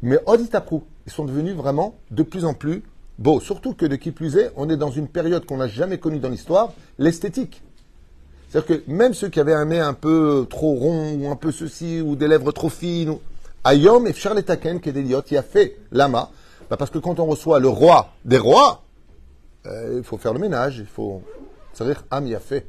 mais 0.00 0.18
Oditaprou, 0.26 0.84
ils 1.06 1.12
sont 1.12 1.24
devenus 1.24 1.54
vraiment 1.54 1.98
de 2.10 2.22
plus 2.22 2.46
en 2.46 2.54
plus 2.54 2.82
beaux. 3.18 3.40
Surtout 3.40 3.74
que 3.74 3.84
de 3.84 3.96
qui 3.96 4.10
plus 4.10 4.36
est, 4.36 4.52
on 4.56 4.70
est 4.70 4.76
dans 4.76 4.90
une 4.90 5.08
période 5.08 5.44
qu'on 5.44 5.58
n'a 5.58 5.68
jamais 5.68 5.98
connue 5.98 6.18
dans 6.18 6.30
l'histoire, 6.30 6.72
l'esthétique. 6.98 7.62
C'est-à-dire 8.48 8.78
que 8.78 8.90
même 8.90 9.14
ceux 9.14 9.28
qui 9.28 9.40
avaient 9.40 9.54
un 9.54 9.66
nez 9.66 9.80
un 9.80 9.94
peu 9.94 10.46
trop 10.48 10.74
rond, 10.74 11.14
ou 11.14 11.28
un 11.28 11.36
peu 11.36 11.52
ceci, 11.52 12.00
ou 12.00 12.16
des 12.16 12.28
lèvres 12.28 12.52
trop 12.52 12.68
fines, 12.68 13.10
ou... 13.10 13.20
Ayom 13.64 14.06
et 14.06 14.14
Charletaken, 14.14 14.80
qui 14.80 14.88
est 14.88 14.92
d'Eliot, 14.92 15.22
qui 15.22 15.36
a 15.36 15.42
fait 15.42 15.76
lama, 15.92 16.30
bah 16.70 16.76
parce 16.76 16.90
que 16.90 16.98
quand 16.98 17.18
on 17.18 17.26
reçoit 17.26 17.58
le 17.58 17.68
roi 17.68 18.12
des 18.24 18.38
rois, 18.38 18.82
euh, 19.66 19.96
il 19.98 20.04
faut 20.04 20.16
faire 20.16 20.32
le 20.32 20.38
ménage, 20.38 20.78
il 20.78 20.86
faut. 20.86 21.22
C'est-à-dire, 21.72 22.04
Am 22.10 22.26
y 22.26 22.34
a 22.34 22.40
fait. 22.40 22.66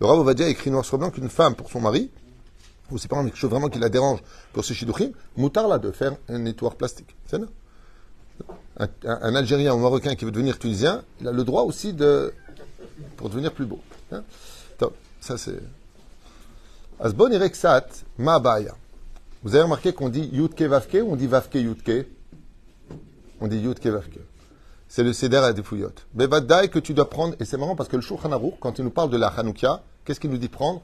Le 0.00 0.06
Rav 0.06 0.18
Ovadia 0.18 0.48
écrit 0.48 0.70
noir 0.70 0.84
sur 0.84 0.98
blanc 0.98 1.10
qu'une 1.10 1.30
femme, 1.30 1.54
pour 1.54 1.70
son 1.70 1.80
mari, 1.80 2.10
ou 2.90 2.98
c'est 2.98 3.08
pas 3.08 3.22
quelque 3.22 3.36
chose 3.36 3.50
vraiment 3.50 3.68
qui 3.68 3.78
la 3.78 3.88
dérange 3.88 4.20
pour 4.52 4.64
ce 4.64 4.74
shidduchim, 4.74 5.12
moutard 5.36 5.68
là 5.68 5.78
de 5.78 5.90
faire 5.92 6.16
un 6.28 6.38
nettoir 6.38 6.74
plastique. 6.74 7.14
C'est 7.26 7.38
ça 7.38 7.46
un, 8.78 8.88
un, 9.04 9.34
Algérien 9.34 9.74
ou 9.74 9.78
Marocain 9.78 10.14
qui 10.14 10.24
veut 10.24 10.30
devenir 10.30 10.58
Tunisien, 10.58 11.02
il 11.20 11.28
a 11.28 11.32
le 11.32 11.44
droit 11.44 11.62
aussi 11.62 11.92
de. 11.92 12.32
pour 13.16 13.28
devenir 13.28 13.52
plus 13.52 13.66
beau. 13.66 13.80
Hein 14.12 14.22
Top, 14.78 14.94
ça 15.20 15.38
c'est. 15.38 15.60
Asbon 16.98 17.30
Ireksat, 17.30 17.86
Ma'abaya. 18.18 18.74
Vous 19.42 19.54
avez 19.54 19.62
remarqué 19.62 19.92
qu'on 19.92 20.08
dit 20.08 20.28
Yutke 20.32 20.62
Vavke 20.62 20.98
ou 21.02 21.12
on 21.12 21.16
dit 21.16 21.26
Vavke 21.26 21.54
Yutke? 21.54 22.06
On 23.40 23.46
dit 23.46 23.58
Yutke 23.58 23.86
Vavke. 23.86 24.18
C'est 24.88 25.04
le 25.04 25.12
Seder 25.12 25.36
à 25.36 25.52
des 25.52 25.62
fouillottes. 25.62 26.04
Bevadai 26.14 26.68
que 26.68 26.80
tu 26.80 26.94
dois 26.94 27.08
prendre, 27.08 27.36
et 27.38 27.44
c'est 27.44 27.56
marrant 27.56 27.76
parce 27.76 27.88
que 27.88 27.96
le 27.96 28.02
Shulchan 28.02 28.30
quand 28.60 28.78
il 28.78 28.84
nous 28.84 28.90
parle 28.90 29.08
de 29.08 29.16
la 29.16 29.28
Hanoukia, 29.28 29.82
qu'est-ce 30.04 30.18
qu'il 30.18 30.30
nous 30.30 30.36
dit 30.36 30.48
prendre? 30.48 30.82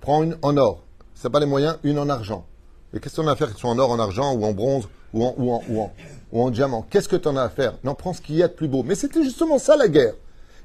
Prends 0.00 0.22
une 0.22 0.36
en 0.40 0.56
or. 0.56 0.82
C'est 1.14 1.30
pas 1.30 1.38
les 1.38 1.46
moyens, 1.46 1.76
une 1.84 1.98
en 1.98 2.08
argent. 2.08 2.46
Et 2.94 2.98
qu'est-ce 2.98 3.20
qu'on 3.20 3.28
a 3.28 3.32
à 3.32 3.36
faire, 3.36 3.48
qu'ils 3.48 3.58
soient 3.58 3.70
en 3.70 3.78
or, 3.78 3.90
en 3.90 3.98
argent, 3.98 4.34
ou 4.34 4.44
en 4.44 4.52
bronze, 4.52 4.88
ou 5.12 5.24
en, 5.24 5.34
ou 5.36 5.52
en, 5.52 5.62
ou 5.68 5.80
en, 5.82 5.92
ou 6.32 6.42
en 6.42 6.50
diamant? 6.50 6.86
Qu'est-ce 6.90 7.08
que 7.08 7.16
tu 7.16 7.28
en 7.28 7.36
as 7.36 7.42
à 7.42 7.48
faire? 7.50 7.74
Non, 7.84 7.94
prends 7.94 8.14
ce 8.14 8.22
qu'il 8.22 8.36
y 8.36 8.42
a 8.42 8.48
de 8.48 8.54
plus 8.54 8.68
beau. 8.68 8.82
Mais 8.82 8.94
c'était 8.94 9.22
justement 9.22 9.58
ça 9.58 9.76
la 9.76 9.88
guerre. 9.88 10.14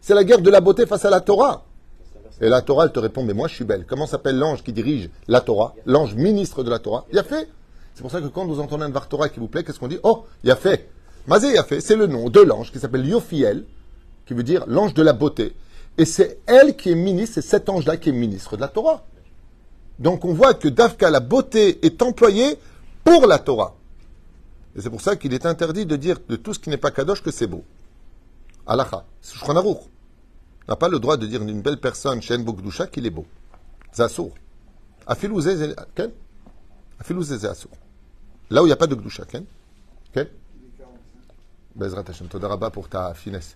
C'est 0.01 0.15
la 0.15 0.23
guerre 0.23 0.41
de 0.41 0.49
la 0.49 0.61
beauté 0.61 0.85
face 0.85 1.03
à 1.03 1.09
la 1.09 1.19
Torah. 1.21 1.65
Et 2.39 2.49
la 2.49 2.61
Torah, 2.61 2.85
elle 2.85 2.91
te 2.91 2.99
répond, 2.99 3.23
mais 3.23 3.33
moi 3.33 3.47
je 3.47 3.55
suis 3.55 3.65
belle. 3.65 3.85
Comment 3.87 4.05
s'appelle 4.05 4.37
l'ange 4.37 4.63
qui 4.63 4.73
dirige 4.73 5.09
la 5.27 5.41
Torah 5.41 5.73
L'ange 5.85 6.15
ministre 6.15 6.63
de 6.63 6.69
la 6.69 6.79
Torah? 6.79 7.05
Il 7.11 7.17
a 7.17 7.23
fait. 7.23 7.49
C'est 7.95 8.01
pour 8.01 8.11
ça 8.11 8.21
que 8.21 8.27
quand 8.27 8.45
vous 8.45 8.59
entendez 8.59 8.83
un 8.83 8.89
Var 8.89 9.07
Torah 9.07 9.29
qui 9.29 9.39
vous 9.39 9.47
plaît, 9.47 9.63
qu'est-ce 9.63 9.79
qu'on 9.79 9.87
dit? 9.87 9.99
Oh, 10.03 10.25
il 10.43 10.51
a 10.51 10.55
fait. 10.55 10.89
Mazé 11.25 11.51
il 11.51 11.57
a 11.57 11.63
fait. 11.63 11.81
C'est 11.81 11.95
le 11.95 12.05
nom 12.05 12.29
de 12.29 12.39
l'ange 12.39 12.71
qui 12.71 12.79
s'appelle 12.79 13.05
Yophiel, 13.07 13.65
qui 14.25 14.35
veut 14.35 14.43
dire 14.43 14.65
l'ange 14.67 14.93
de 14.93 15.01
la 15.01 15.13
beauté. 15.13 15.55
Et 15.97 16.05
c'est 16.05 16.39
elle 16.45 16.75
qui 16.75 16.91
est 16.91 16.95
ministre, 16.95 17.35
c'est 17.35 17.47
cet 17.47 17.69
ange-là 17.69 17.97
qui 17.97 18.09
est 18.09 18.13
ministre 18.13 18.55
de 18.55 18.61
la 18.61 18.67
Torah. 18.67 19.03
Donc 19.97 20.25
on 20.25 20.33
voit 20.33 20.53
que 20.53 20.67
Dafka, 20.67 21.09
la 21.09 21.19
beauté, 21.19 21.83
est 21.83 22.01
employée 22.03 22.59
pour 23.03 23.25
la 23.25 23.39
Torah. 23.39 23.75
Et 24.75 24.81
c'est 24.81 24.91
pour 24.91 25.01
ça 25.01 25.15
qu'il 25.15 25.33
est 25.33 25.47
interdit 25.47 25.87
de 25.87 25.95
dire 25.95 26.19
de 26.29 26.35
tout 26.35 26.53
ce 26.53 26.59
qui 26.59 26.69
n'est 26.69 26.77
pas 26.77 26.91
Kadosh 26.91 27.23
que 27.23 27.31
c'est 27.31 27.47
beau. 27.47 27.63
Alacha. 28.67 29.05
C'est 29.21 29.35
Shulchan 29.35 29.77
N'a 30.67 30.75
pas 30.75 30.89
le 30.89 30.99
droit 30.99 31.17
de 31.17 31.25
dire 31.25 31.43
d'une 31.43 31.61
belle 31.61 31.79
personne 31.79 32.21
chez 32.21 32.37
Bogdusha 32.37 32.87
qu'il 32.87 33.05
est 33.05 33.11
beau. 33.11 33.25
Zassour. 33.93 34.33
Afilouzé, 35.05 35.73
Ken? 35.95 36.11
Afilouzé, 36.99 37.37
Zassour. 37.37 37.71
Là 38.49 38.61
où 38.61 38.65
il 38.65 38.69
n'y 38.69 38.73
a 38.73 38.77
pas 38.77 38.87
de 38.87 38.95
Gdusha, 38.95 39.25
Ken? 39.25 39.45
Ken? 40.13 40.27
Bezrat 41.75 42.03
Hashem, 42.07 42.27
Todaraba 42.27 42.69
pour 42.69 42.89
ta 42.89 43.13
finesse. 43.13 43.55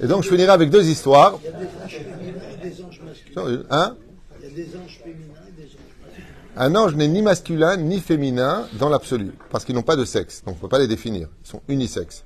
Et 0.00 0.06
donc 0.06 0.22
je 0.22 0.28
finirai 0.28 0.50
avec 0.50 0.70
deux 0.70 0.86
histoires. 0.86 1.38
Il 1.40 1.46
y 1.46 1.48
a 1.48 1.52
des 1.52 1.64
anges 1.64 1.98
féminins 1.98 2.40
et 2.52 2.56
des 2.68 2.82
anges 2.82 3.00
masculins. 3.02 3.64
Hein? 3.70 3.96
Il 4.40 4.42
y 4.42 4.46
a 4.46 4.54
des 4.54 4.76
anges 4.76 5.00
féminins 5.02 5.44
et 5.48 5.52
des 5.52 5.66
anges 5.66 5.96
masculins. 6.04 6.26
Un 6.56 6.74
ange 6.74 6.94
n'est 6.96 7.08
ni 7.08 7.22
masculin 7.22 7.76
ni 7.76 8.00
féminin 8.00 8.66
dans 8.74 8.88
l'absolu, 8.88 9.32
parce 9.50 9.64
qu'ils 9.64 9.74
n'ont 9.74 9.82
pas 9.82 9.96
de 9.96 10.04
sexe, 10.04 10.42
donc 10.44 10.54
on 10.54 10.56
ne 10.56 10.62
peut 10.62 10.68
pas 10.68 10.78
les 10.78 10.88
définir. 10.88 11.28
Ils 11.44 11.48
sont 11.48 11.62
unisexes. 11.68 12.24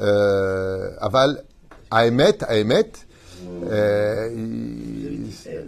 Euh, 0.00 0.90
aval, 1.00 1.44
Aemet, 1.92 2.38
Aemet, 2.48 2.92
euh, 3.70 4.30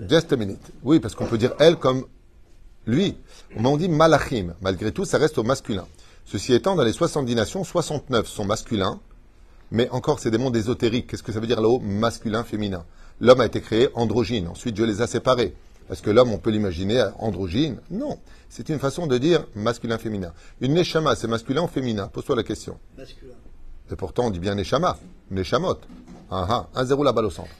just 0.08 0.32
a 0.32 0.36
minute. 0.36 0.60
Oui, 0.82 1.00
parce 1.00 1.14
qu'on 1.14 1.26
peut 1.26 1.38
dire 1.38 1.54
elle 1.58 1.76
comme 1.76 2.04
lui. 2.86 3.16
On 3.56 3.76
dit 3.76 3.88
malachim. 3.88 4.54
Malgré 4.60 4.92
tout, 4.92 5.04
ça 5.04 5.18
reste 5.18 5.38
au 5.38 5.42
masculin. 5.42 5.86
Ceci 6.24 6.54
étant, 6.54 6.76
dans 6.76 6.84
les 6.84 6.92
70 6.92 7.34
nations, 7.34 7.64
69 7.64 8.28
sont 8.28 8.44
masculins, 8.44 9.00
mais 9.72 9.88
encore, 9.90 10.20
c'est 10.20 10.30
des 10.30 10.38
mondes 10.38 10.56
ésotériques. 10.56 11.08
Qu'est-ce 11.08 11.22
que 11.22 11.32
ça 11.32 11.40
veut 11.40 11.46
dire 11.46 11.60
là-haut 11.60 11.80
Masculin, 11.80 12.44
féminin? 12.44 12.84
L'homme 13.20 13.40
a 13.40 13.46
été 13.46 13.60
créé 13.60 13.88
androgyne. 13.94 14.48
Ensuite, 14.48 14.74
Dieu 14.74 14.86
les 14.86 15.02
a 15.02 15.06
séparés. 15.06 15.54
Est-ce 15.90 16.02
que 16.02 16.10
l'homme, 16.10 16.32
on 16.32 16.38
peut 16.38 16.50
l'imaginer 16.50 17.04
androgyne? 17.18 17.78
Non. 17.90 18.18
C'est 18.48 18.68
une 18.68 18.78
façon 18.78 19.06
de 19.06 19.18
dire 19.18 19.44
masculin-féminin. 19.54 20.32
Une 20.60 20.74
neshama, 20.74 21.16
c'est 21.16 21.26
masculin 21.26 21.62
ou 21.62 21.68
féminin? 21.68 22.08
Pose-toi 22.08 22.36
la 22.36 22.42
question. 22.42 22.78
Masculins. 22.96 23.34
Et 23.90 23.96
pourtant, 23.96 24.26
on 24.26 24.30
dit 24.30 24.38
bien 24.38 24.54
Neshama, 24.54 24.96
Neshamot. 25.30 25.78
Ah 26.30 26.46
ah, 26.48 26.66
un 26.74 26.84
zéro 26.84 27.02
la 27.02 27.12
balle 27.12 27.26
au 27.26 27.30
centre. 27.30 27.50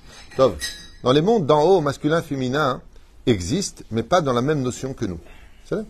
Dans 1.02 1.12
les 1.12 1.22
mondes 1.22 1.46
d'en 1.46 1.62
haut, 1.62 1.80
masculin, 1.80 2.22
féminin 2.22 2.80
existent, 3.26 3.82
mais 3.90 4.02
pas 4.02 4.20
dans 4.20 4.32
la 4.32 4.42
même 4.42 4.62
notion 4.62 4.94
que 4.94 5.04
nous. 5.04 5.18
C'est 5.64 5.84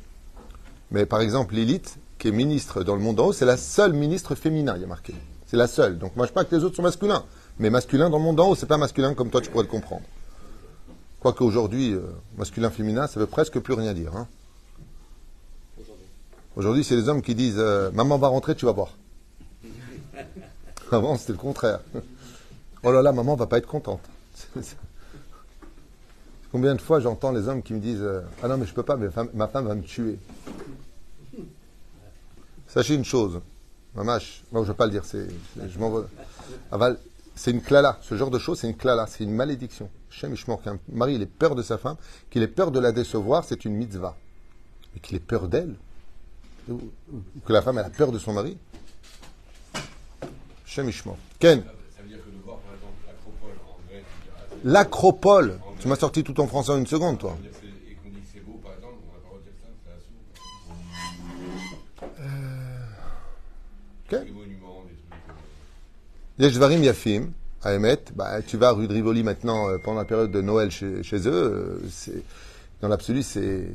Mais 0.90 1.04
par 1.04 1.20
exemple, 1.20 1.54
Lilith, 1.54 1.98
qui 2.18 2.28
est 2.28 2.32
ministre 2.32 2.82
dans 2.82 2.94
le 2.94 3.00
monde 3.00 3.20
en 3.20 3.26
haut, 3.26 3.32
c'est 3.32 3.44
la 3.44 3.56
seule 3.56 3.92
ministre 3.92 4.34
féminin, 4.34 4.74
il 4.76 4.82
y 4.82 4.84
a 4.84 4.88
marqué. 4.88 5.14
C'est 5.46 5.56
la 5.56 5.66
seule. 5.66 5.98
Donc 5.98 6.16
moi, 6.16 6.26
je 6.26 6.32
pas 6.32 6.44
que 6.44 6.54
les 6.54 6.64
autres 6.64 6.76
sont 6.76 6.82
masculins. 6.82 7.24
Mais 7.58 7.70
masculin 7.70 8.08
dans 8.08 8.18
le 8.18 8.24
monde 8.24 8.40
en 8.40 8.48
haut, 8.48 8.54
c'est 8.54 8.66
pas 8.66 8.78
masculin 8.78 9.14
comme 9.14 9.30
toi, 9.30 9.40
tu 9.40 9.50
pourrais 9.50 9.64
le 9.64 9.70
comprendre. 9.70 10.04
Quoique 11.18 11.44
aujourd'hui, 11.44 11.92
euh, 11.92 12.00
masculin-féminin, 12.38 13.06
ça 13.06 13.20
veut 13.20 13.26
presque 13.26 13.58
plus 13.58 13.74
rien 13.74 13.92
dire. 13.92 14.16
Hein. 14.16 14.26
Aujourd'hui, 16.56 16.82
c'est 16.82 16.96
les 16.96 17.08
hommes 17.08 17.20
qui 17.20 17.34
disent 17.34 17.58
euh, 17.58 17.90
Maman 17.92 18.16
va 18.16 18.28
rentrer, 18.28 18.54
tu 18.54 18.64
vas 18.64 18.72
voir. 18.72 18.96
Avant, 20.92 21.16
c'était 21.16 21.32
le 21.32 21.38
contraire. 21.38 21.80
Oh 22.82 22.92
là 22.92 23.02
là, 23.02 23.12
maman 23.12 23.36
va 23.36 23.46
pas 23.46 23.58
être 23.58 23.66
contente. 23.66 24.00
Combien 26.52 26.74
de 26.74 26.80
fois 26.80 26.98
j'entends 26.98 27.30
les 27.30 27.46
hommes 27.46 27.62
qui 27.62 27.74
me 27.74 27.80
disent 27.80 28.02
euh, 28.02 28.22
Ah 28.42 28.48
non, 28.48 28.56
mais 28.56 28.66
je 28.66 28.74
peux 28.74 28.82
pas, 28.82 28.96
mais 28.96 29.08
ma 29.34 29.46
femme 29.46 29.66
va 29.66 29.74
me 29.74 29.82
tuer. 29.82 30.18
Sachez 32.66 32.94
une 32.94 33.04
chose, 33.04 33.40
mamache, 33.94 34.44
moi 34.52 34.62
je 34.62 34.68
ne 34.68 34.72
vais 34.72 34.76
pas 34.76 34.86
le 34.86 34.92
dire, 34.92 35.04
c'est, 35.04 35.26
je 35.56 35.78
m'envoie. 35.78 36.06
C'est 37.34 37.50
une 37.52 37.62
clala. 37.62 37.98
Ce 38.02 38.16
genre 38.16 38.30
de 38.30 38.38
choses, 38.38 38.60
c'est 38.60 38.68
une 38.68 38.76
clala, 38.76 39.06
c'est 39.06 39.24
une 39.24 39.32
malédiction. 39.32 39.88
Chem 40.10 40.34
qu'un 40.36 40.78
mari 40.92 41.14
il 41.14 41.22
ait 41.22 41.26
peur 41.26 41.54
de 41.54 41.62
sa 41.62 41.78
femme, 41.78 41.96
qu'il 42.30 42.42
ait 42.42 42.48
peur 42.48 42.70
de 42.70 42.78
la 42.78 42.92
décevoir, 42.92 43.44
c'est 43.44 43.64
une 43.64 43.74
mitzvah. 43.74 44.16
Mais 44.94 45.00
qu'il 45.00 45.16
ait 45.16 45.20
peur 45.20 45.48
d'elle, 45.48 45.74
que 46.68 47.52
la 47.52 47.62
femme 47.62 47.78
a 47.78 47.84
peur 47.84 48.12
de 48.12 48.18
son 48.18 48.32
mari. 48.32 48.58
Chem 50.70 50.88
Ken. 51.40 51.64
L'acropole. 54.62 55.58
Tu 55.80 55.88
m'as 55.88 55.96
sorti 55.96 56.22
tout 56.22 56.38
en 56.40 56.46
français 56.46 56.70
en 56.70 56.78
une 56.78 56.86
seconde, 56.86 57.18
toi. 57.18 57.36
Yeshvarim 66.38 66.84
Yafim, 66.84 67.32
à 67.62 67.74
Emet, 67.74 67.98
bah, 68.14 68.40
tu 68.40 68.56
vas 68.56 68.68
à 68.68 68.72
rue 68.72 68.86
de 68.86 68.94
Rivoli 68.94 69.22
maintenant 69.24 69.68
euh, 69.68 69.78
pendant 69.78 69.98
la 69.98 70.04
période 70.04 70.30
de 70.30 70.40
Noël 70.40 70.70
chez, 70.70 71.02
chez 71.02 71.28
eux, 71.28 71.80
euh, 72.08 72.12
dans 72.80 72.88
l'absolu, 72.88 73.22
c'est 73.22 73.74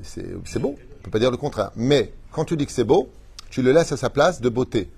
beau. 0.59 0.69
On 0.69 0.97
ne 0.99 1.03
peut 1.03 1.11
pas 1.11 1.19
dire 1.19 1.29
le 1.29 1.37
contraire. 1.37 1.71
Mais 1.75 2.13
quand 2.31 2.45
tu 2.45 2.55
dis 2.55 2.65
que 2.65 2.71
c'est 2.71 2.85
beau, 2.85 3.09
tu 3.49 3.61
le 3.61 3.73
laisses 3.73 3.91
à 3.91 3.97
sa 3.97 4.09
place 4.09 4.39
de 4.39 4.49
beauté. 4.49 4.89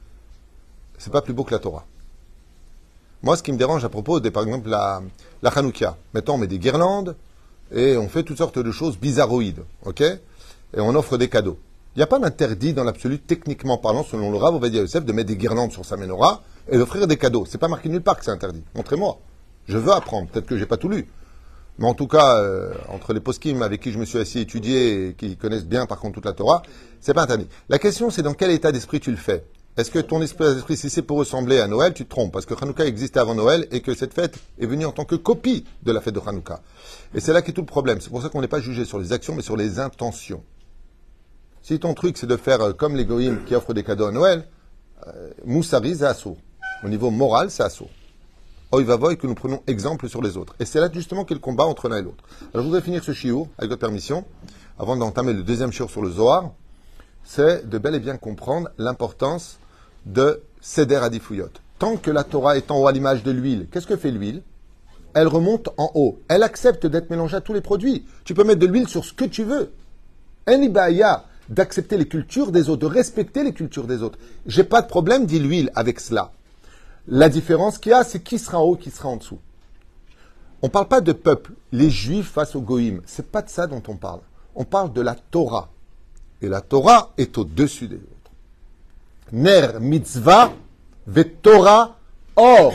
C'est 0.98 1.12
pas 1.12 1.22
plus 1.22 1.34
beau 1.34 1.44
que 1.44 1.52
la 1.54 1.60
Torah. 1.60 1.86
Moi, 3.24 3.36
ce 3.36 3.44
qui 3.44 3.52
me 3.52 3.58
dérange 3.58 3.84
à 3.84 3.90
propos 3.90 4.20
de, 4.20 4.30
par 4.30 4.44
exemple, 4.44 4.70
la, 4.70 5.02
la 5.42 5.50
Hanoukia. 5.50 5.98
Mettons, 6.14 6.36
on 6.36 6.38
met 6.38 6.48
des 6.48 6.60
guirlandes 6.60 7.16
et 7.72 7.98
on 7.98 8.08
fait 8.08 8.24
toutes 8.24 8.38
sortes 8.38 8.60
de 8.60 8.72
choses 8.72 8.98
bizarroïdes, 8.98 9.64
ok? 9.84 10.02
Et 10.02 10.20
on 10.80 10.94
offre 10.96 11.18
des 11.18 11.30
cadeaux. 11.30 11.58
Il 11.96 12.00
n'y 12.00 12.04
a 12.04 12.08
pas 12.08 12.20
d'interdit 12.20 12.74
dans 12.74 12.84
l'absolu, 12.84 13.20
techniquement 13.20 13.78
parlant, 13.78 14.04
selon 14.04 14.32
le 14.32 14.38
Rav 14.38 14.56
Ovadia 14.56 14.82
Yosef, 14.82 15.04
de 15.04 15.12
mettre 15.14 15.30
des 15.30 15.36
guirlandes 15.36 15.72
sur 15.72 15.84
sa 15.84 15.98
menorah 15.98 16.44
et 16.70 16.78
d'offrir 16.78 17.08
des 17.08 17.18
cadeaux. 17.18 17.46
C'est 17.48 17.58
pas 17.58 17.68
marqué 17.68 17.90
nulle 17.90 18.02
part 18.02 18.18
que 18.18 18.26
c'est 18.26 18.32
interdit. 18.32 18.64
Montrez-moi. 18.76 19.18
Je 19.68 19.78
veux 19.78 19.92
apprendre. 19.92 20.28
Peut-être 20.28 20.46
que 20.46 20.58
j'ai 20.58 20.68
pas 20.68 20.78
tout 20.78 20.90
lu. 20.90 21.08
Mais 21.80 21.88
en 21.88 21.94
tout 21.94 22.08
cas, 22.08 22.38
euh, 22.38 22.74
entre 22.90 23.14
les 23.14 23.20
poskim 23.20 23.62
avec 23.62 23.82
qui 23.82 23.92
je 23.92 24.00
me 24.00 24.06
suis 24.06 24.18
assis 24.18 24.40
étudié 24.40 25.10
et 25.10 25.14
qui 25.14 25.38
connaissent 25.38 25.66
bien 25.66 25.86
par 25.86 26.00
contre 26.00 26.16
toute 26.16 26.26
la 26.26 26.34
Torah, 26.34 26.64
c'est 27.02 27.14
pas 27.14 27.24
interdit. 27.24 27.48
La 27.70 27.78
question 27.78 28.10
c'est 28.10 28.24
dans 28.24 28.34
quel 28.34 28.52
état 28.52 28.72
d'esprit 28.72 29.00
tu 29.00 29.12
le 29.12 29.18
fais. 29.18 29.44
Est-ce 29.78 29.92
que 29.92 30.00
ton 30.00 30.24
esprit 30.24 30.76
si 30.76 30.90
c'est 30.90 31.04
pour 31.04 31.20
ressembler 31.20 31.60
à 31.60 31.68
Noël, 31.68 31.94
tu 31.94 32.04
te 32.04 32.10
trompes 32.10 32.32
Parce 32.32 32.48
que 32.48 32.56
Hanouka 32.60 32.84
existait 32.84 33.20
avant 33.20 33.36
Noël 33.36 33.68
et 33.70 33.82
que 33.82 33.94
cette 33.94 34.12
fête 34.12 34.40
est 34.60 34.66
venue 34.66 34.88
en 34.88 34.92
tant 34.92 35.06
que 35.06 35.14
copie 35.14 35.66
de 35.84 35.92
la 35.92 36.02
fête 36.02 36.16
de 36.16 36.20
Hanouka. 36.26 36.62
Et 37.14 37.20
c'est 37.20 37.32
là 37.32 37.44
qu'est 37.44 37.52
tout 37.52 37.62
le 37.62 37.68
problème. 37.68 38.02
C'est 38.02 38.10
pour 38.10 38.24
ça 38.24 38.30
qu'on 38.30 38.42
n'est 38.42 38.48
pas 38.48 38.60
jugé 38.60 38.86
sur 38.86 38.98
les 38.98 39.14
actions, 39.14 39.36
mais 39.36 39.44
sur 39.44 39.56
les 39.56 39.78
intentions. 39.78 40.44
Si 41.62 41.78
ton 41.80 41.94
truc 41.94 42.18
c'est 42.18 42.26
de 42.26 42.38
faire 42.38 42.60
euh, 42.62 42.74
comme 42.74 42.96
les 42.96 43.06
goïms 43.06 43.44
qui 43.46 43.54
offrent 43.54 43.76
des 43.76 43.84
cadeaux 43.84 44.08
à 44.08 44.12
Noël, 44.12 44.48
euh, 45.06 45.30
Moussari, 45.46 45.96
c'est 45.96 46.06
assaut. 46.06 46.38
Au 46.84 46.90
niveau 46.90 47.12
moral, 47.12 47.52
c'est 47.52 47.62
assaut. 47.62 47.90
Oi 48.72 48.84
va 48.84 48.96
voy 48.96 49.16
que 49.16 49.28
nous 49.28 49.36
prenons 49.36 49.62
exemple 49.68 50.10
sur 50.10 50.24
les 50.24 50.38
autres. 50.38 50.56
Et 50.60 50.66
c'est 50.66 50.80
là 50.80 50.90
justement 50.92 51.24
qu'est 51.24 51.36
le 51.36 51.40
combat 51.40 51.66
entre 51.66 51.88
l'un 51.88 51.98
et 51.98 52.02
l'autre. 52.02 52.24
Alors 52.52 52.64
je 52.64 52.70
voudrais 52.70 52.82
finir 52.82 53.04
ce 53.04 53.12
chiot, 53.12 53.48
avec 53.60 53.70
votre 53.70 53.82
permission, 53.82 54.26
avant 54.80 54.98
d'entamer 54.98 55.34
le 55.34 55.44
deuxième 55.44 55.72
chiot 55.72 55.88
sur 55.88 56.02
le 56.02 56.10
Zohar, 56.10 56.50
c'est 57.24 57.70
de 57.70 57.78
bel 57.78 57.94
et 57.94 58.00
bien 58.00 58.18
comprendre 58.18 58.70
l'importance 58.80 59.60
de 60.08 60.42
Seder 60.62 60.98
Adifouyot. 60.98 61.52
Tant 61.80 61.98
que 61.98 62.10
la 62.10 62.24
Torah 62.24 62.58
est 62.58 62.72
en 62.72 62.80
haut 62.80 62.88
à 62.88 62.92
l'image 62.92 63.24
de 63.24 63.32
l'huile, 63.32 63.68
qu'est-ce 63.72 63.88
que 63.88 63.98
fait 63.98 64.12
l'huile? 64.12 64.42
Elle 65.14 65.28
remonte 65.28 65.70
en 65.78 65.92
haut. 65.96 66.20
Elle 66.28 66.44
accepte 66.44 66.86
d'être 66.86 67.10
mélangée 67.10 67.38
à 67.38 67.42
tous 67.42 67.54
les 67.54 67.62
produits. 67.62 68.06
Tu 68.24 68.34
peux 68.34 68.44
mettre 68.44 68.60
de 68.60 68.68
l'huile 68.68 68.88
sur 68.88 69.04
ce 69.04 69.14
que 69.14 69.26
tu 69.26 69.44
veux. 69.44 69.72
Enibaya, 70.48 71.26
d'accepter 71.50 71.98
les 71.98 72.08
cultures 72.08 72.52
des 72.52 72.70
autres, 72.70 72.82
de 72.82 72.94
respecter 72.94 73.44
les 73.44 73.54
cultures 73.54 73.88
des 73.88 74.02
autres. 74.02 74.20
J'ai 74.46 74.64
pas 74.64 74.82
de 74.82 74.88
problème, 74.88 75.26
dit 75.26 75.40
l'huile, 75.40 75.72
avec 75.76 76.00
cela. 76.00 76.32
La 77.08 77.30
différence 77.30 77.78
qu'il 77.78 77.92
y 77.92 77.96
a, 77.96 78.04
c'est 78.04 78.20
qui 78.20 78.38
sera 78.38 78.60
en 78.60 78.64
haut, 78.64 78.76
qui 78.76 78.92
sera 78.92 79.10
en 79.10 79.18
dessous. 79.18 79.40
On 80.62 80.68
ne 80.68 80.72
parle 80.72 80.88
pas 80.88 81.02
de 81.02 81.14
peuple, 81.14 81.52
les 81.72 81.90
juifs 81.90 82.32
face 82.32 82.56
aux 82.56 82.62
goïms. 82.62 83.02
C'est 83.06 83.32
pas 83.32 83.42
de 83.42 83.50
ça 83.50 83.68
dont 83.68 83.84
on 83.88 83.96
parle. 83.96 84.22
On 84.56 84.66
parle 84.66 84.94
de 84.94 85.02
la 85.02 85.16
Torah. 85.16 85.70
Et 86.42 86.48
la 86.48 86.62
Torah 86.62 87.14
est 87.18 87.38
au-dessus 87.38 87.88
des 87.88 87.96
autres. 87.96 88.17
Ner 89.32 89.80
mitzvah 89.80 90.54
ve 91.06 91.24
Torah 91.42 91.98
or. 92.36 92.74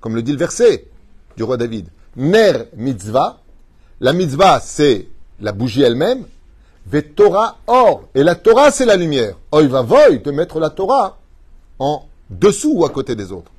Comme 0.00 0.16
le 0.16 0.22
dit 0.22 0.32
le 0.32 0.38
verset 0.38 0.88
du 1.36 1.42
roi 1.42 1.56
David. 1.56 1.88
Ner 2.16 2.66
mitzvah. 2.76 3.40
La 4.00 4.12
mitzvah, 4.12 4.60
c'est 4.60 5.08
la 5.40 5.52
bougie 5.52 5.82
elle-même. 5.82 6.24
Ve 6.86 7.00
Torah 7.14 7.58
or. 7.66 8.08
Et 8.14 8.22
la 8.22 8.34
Torah, 8.34 8.70
c'est 8.70 8.84
la 8.84 8.96
lumière. 8.96 9.36
Oy 9.52 9.66
va 9.68 9.82
voy 9.82 10.20
de 10.20 10.30
mettre 10.30 10.58
la 10.58 10.70
Torah 10.70 11.18
en 11.78 12.06
dessous 12.28 12.72
ou 12.74 12.84
à 12.84 12.90
côté 12.90 13.14
des 13.14 13.32
autres. 13.32 13.52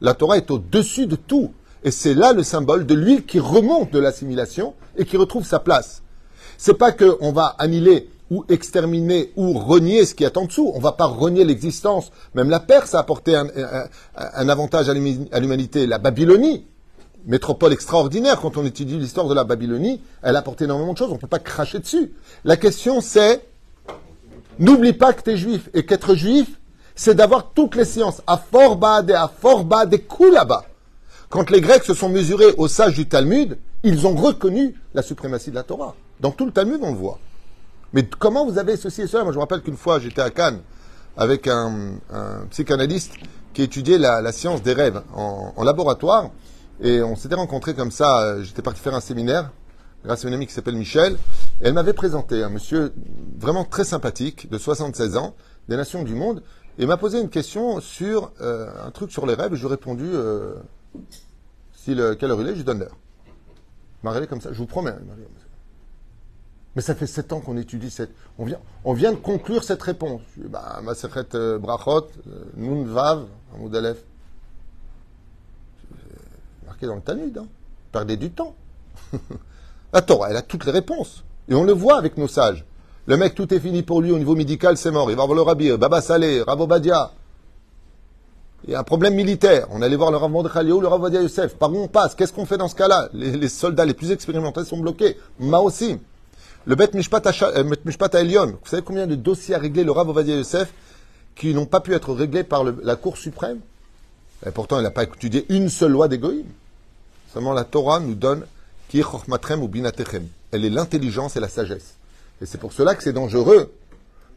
La 0.00 0.14
Torah 0.14 0.36
est 0.36 0.50
au-dessus 0.50 1.06
de 1.06 1.16
tout. 1.16 1.52
Et 1.84 1.90
c'est 1.90 2.14
là 2.14 2.32
le 2.32 2.42
symbole 2.42 2.86
de 2.86 2.94
l'huile 2.94 3.24
qui 3.24 3.38
remonte 3.38 3.92
de 3.92 3.98
l'assimilation 3.98 4.74
et 4.96 5.04
qui 5.04 5.16
retrouve 5.16 5.46
sa 5.46 5.58
place. 5.58 6.02
C'est 6.56 6.74
pas 6.74 6.92
qu'on 6.92 7.32
va 7.32 7.54
annihiler 7.58 8.08
ou 8.30 8.44
exterminer 8.48 9.32
ou 9.36 9.52
renier 9.52 10.06
ce 10.06 10.14
qui 10.14 10.24
est 10.24 10.36
en 10.36 10.46
dessous. 10.46 10.72
On 10.74 10.80
va 10.80 10.92
pas 10.92 11.06
renier 11.06 11.44
l'existence. 11.44 12.10
Même 12.34 12.50
la 12.50 12.60
Perse 12.60 12.94
a 12.94 13.00
apporté 13.00 13.36
un, 13.36 13.48
avantage 14.48 14.88
à 14.88 14.94
l'humanité. 14.94 15.86
La 15.86 15.98
Babylonie, 15.98 16.66
métropole 17.26 17.72
extraordinaire, 17.72 18.40
quand 18.40 18.56
on 18.56 18.64
étudie 18.64 18.98
l'histoire 18.98 19.28
de 19.28 19.34
la 19.34 19.44
Babylonie, 19.44 20.00
elle 20.22 20.36
a 20.36 20.40
apporté 20.40 20.64
énormément 20.64 20.92
de 20.92 20.98
choses. 20.98 21.10
On 21.10 21.14
ne 21.14 21.18
peut 21.18 21.26
pas 21.26 21.38
cracher 21.38 21.78
dessus. 21.78 22.12
La 22.44 22.56
question 22.56 23.00
c'est, 23.00 23.44
n'oublie 24.58 24.92
pas 24.92 25.12
que 25.12 25.22
tu 25.22 25.30
es 25.30 25.36
juif 25.36 25.68
et 25.74 25.84
qu'être 25.84 26.14
juif, 26.14 26.48
c'est 26.94 27.14
d'avoir 27.14 27.50
toutes 27.52 27.74
les 27.74 27.84
sciences, 27.84 28.22
à 28.26 28.40
bas, 28.76 29.02
et 29.06 29.12
à 29.12 29.30
bas, 29.64 29.86
des 29.86 30.00
coups 30.00 30.32
là-bas. 30.32 30.64
Quand 31.28 31.50
les 31.50 31.60
Grecs 31.60 31.82
se 31.82 31.94
sont 31.94 32.08
mesurés 32.08 32.52
aux 32.56 32.68
sages 32.68 32.94
du 32.94 33.06
Talmud, 33.06 33.58
ils 33.82 34.06
ont 34.06 34.14
reconnu 34.14 34.74
la 34.94 35.02
suprématie 35.02 35.50
de 35.50 35.56
la 35.56 35.64
Torah. 35.64 35.94
Dans 36.20 36.30
tout 36.30 36.46
le 36.46 36.52
Talmud, 36.52 36.78
on 36.82 36.92
le 36.92 36.96
voit. 36.96 37.18
Mais 37.94 38.04
comment 38.18 38.44
vous 38.44 38.58
avez 38.58 38.76
ceci 38.76 39.02
et 39.02 39.06
cela 39.06 39.22
Moi, 39.22 39.32
je 39.32 39.38
me 39.38 39.40
rappelle 39.40 39.62
qu'une 39.62 39.76
fois, 39.76 40.00
j'étais 40.00 40.20
à 40.20 40.30
Cannes 40.30 40.60
avec 41.16 41.46
un, 41.46 42.00
psychanalyste 42.50 43.12
qui 43.54 43.62
étudiait 43.62 43.98
la, 43.98 44.32
science 44.32 44.62
des 44.62 44.72
rêves 44.72 45.00
en, 45.14 45.62
laboratoire. 45.62 46.30
Et 46.80 47.02
on 47.02 47.14
s'était 47.14 47.36
rencontrés 47.36 47.74
comme 47.74 47.92
ça. 47.92 48.20
Euh, 48.20 48.42
j'étais 48.42 48.62
parti 48.62 48.80
faire 48.80 48.96
un 48.96 49.00
séminaire 49.00 49.52
grâce 50.04 50.24
à 50.24 50.28
une 50.28 50.34
amie 50.34 50.46
qui 50.46 50.52
s'appelle 50.52 50.74
Michel. 50.74 51.16
elle 51.62 51.72
m'avait 51.72 51.92
présenté 51.92 52.42
un 52.42 52.50
monsieur 52.50 52.92
vraiment 53.38 53.64
très 53.64 53.84
sympathique, 53.84 54.50
de 54.50 54.58
76 54.58 55.16
ans, 55.16 55.34
des 55.68 55.76
nations 55.76 56.02
du 56.02 56.14
monde, 56.14 56.42
il 56.78 56.86
m'a 56.86 56.96
posé 56.96 57.20
une 57.20 57.30
question 57.30 57.80
sur 57.80 58.32
euh, 58.40 58.68
un 58.84 58.90
truc 58.90 59.12
sur 59.12 59.24
les 59.24 59.34
rêves 59.34 59.54
et 59.54 59.56
je 59.56 59.62
lui 59.62 59.68
ai 59.68 59.70
répondu 59.70 60.04
euh, 60.04 60.54
si 61.72 61.94
le, 61.94 62.16
quelle 62.16 62.32
heure 62.32 62.40
il 62.40 62.48
est, 62.48 62.52
je 62.52 62.56
lui 62.56 62.64
donne 62.64 62.80
l'heure. 62.80 62.96
Il 64.02 64.10
m'a 64.10 64.26
comme 64.26 64.40
ça, 64.40 64.52
je 64.52 64.58
vous 64.58 64.66
promets. 64.66 64.92
Mais 66.76 66.82
ça 66.82 66.94
fait 66.94 67.06
sept 67.06 67.32
ans 67.32 67.40
qu'on 67.40 67.56
étudie 67.56 67.90
cette. 67.90 68.10
On 68.38 68.44
vient, 68.44 68.58
on 68.84 68.94
vient 68.94 69.12
de 69.12 69.16
conclure 69.16 69.62
cette 69.62 69.82
réponse. 69.82 70.22
Bah, 70.36 70.80
ma 70.82 70.94
secrète 70.94 71.34
euh, 71.34 71.58
Brachot, 71.58 72.08
Nun 72.56 72.84
Vav. 72.84 73.26
Marqué 76.66 76.86
dans 76.86 76.96
le 76.96 77.00
Talmud, 77.00 77.38
hein. 77.38 77.46
Perdez 77.92 78.16
du 78.16 78.30
temps. 78.30 78.56
La 79.92 80.02
Torah, 80.02 80.30
elle 80.30 80.36
a 80.36 80.42
toutes 80.42 80.66
les 80.66 80.72
réponses. 80.72 81.22
Et 81.48 81.54
on 81.54 81.62
le 81.62 81.72
voit 81.72 81.96
avec 81.96 82.16
nos 82.16 82.26
sages. 82.26 82.64
Le 83.06 83.16
mec, 83.16 83.34
tout 83.34 83.52
est 83.54 83.60
fini 83.60 83.82
pour 83.82 84.02
lui 84.02 84.10
au 84.10 84.18
niveau 84.18 84.34
médical, 84.34 84.76
c'est 84.76 84.90
mort. 84.90 85.10
Il 85.10 85.16
va 85.16 85.24
voir 85.24 85.36
le 85.36 85.42
rabbi, 85.42 85.70
euh, 85.70 85.76
Baba 85.76 86.00
Saleh, 86.00 86.42
Rabo 86.42 86.66
Badia. 86.66 87.12
Il 88.66 88.72
y 88.72 88.74
a 88.74 88.80
un 88.80 88.84
problème 88.84 89.14
militaire. 89.14 89.66
On 89.70 89.82
allait 89.82 89.96
voir 89.96 90.10
le 90.10 90.16
Rav 90.16 90.30
Mordechai 90.30 90.64
le 90.64 90.86
Rav 90.86 91.12
Youssef? 91.12 91.54
Par 91.56 91.70
où 91.70 91.76
on 91.76 91.88
passe? 91.88 92.14
Qu'est-ce 92.14 92.32
qu'on 92.32 92.46
fait 92.46 92.56
dans 92.56 92.68
ce 92.68 92.74
cas-là? 92.74 93.10
Les, 93.12 93.48
soldats 93.48 93.84
les 93.84 93.92
plus 93.92 94.10
expérimentés 94.10 94.64
sont 94.64 94.78
bloqués. 94.78 95.18
aussi. 95.38 95.98
Le 96.66 96.76
Bet 96.76 96.90
Mishpat, 96.94 97.26
euh, 97.26 98.14
Elion. 98.14 98.46
Vous 98.46 98.68
savez 98.68 98.82
combien 98.82 99.06
de 99.06 99.14
dossiers 99.14 99.54
a 99.54 99.58
réglé 99.58 99.84
le 99.84 99.90
Rav 99.90 100.10
Badia 100.12 100.36
Youssef 100.36 100.72
qui 101.34 101.52
n'ont 101.52 101.66
pas 101.66 101.80
pu 101.80 101.92
être 101.92 102.14
réglés 102.14 102.44
par 102.44 102.64
la 102.64 102.96
Cour 102.96 103.18
suprême? 103.18 103.58
Et 104.46 104.50
pourtant, 104.50 104.78
il 104.78 104.82
n'a 104.82 104.90
pas 104.90 105.04
étudié 105.04 105.44
une 105.50 105.68
seule 105.68 105.92
loi 105.92 106.08
d'égoïsme. 106.08 106.48
Seulement 107.32 107.52
la 107.52 107.64
Torah 107.64 108.00
nous 108.00 108.14
donne 108.14 108.46
qui 108.88 109.02
ou 109.02 109.68
binatechem. 109.68 110.26
Elle 110.52 110.64
est 110.64 110.70
l'intelligence 110.70 111.36
et 111.36 111.40
la 111.40 111.48
sagesse. 111.48 111.96
Et 112.40 112.46
c'est 112.46 112.58
pour 112.58 112.72
cela 112.72 112.94
que 112.94 113.02
c'est 113.02 113.12
dangereux 113.12 113.72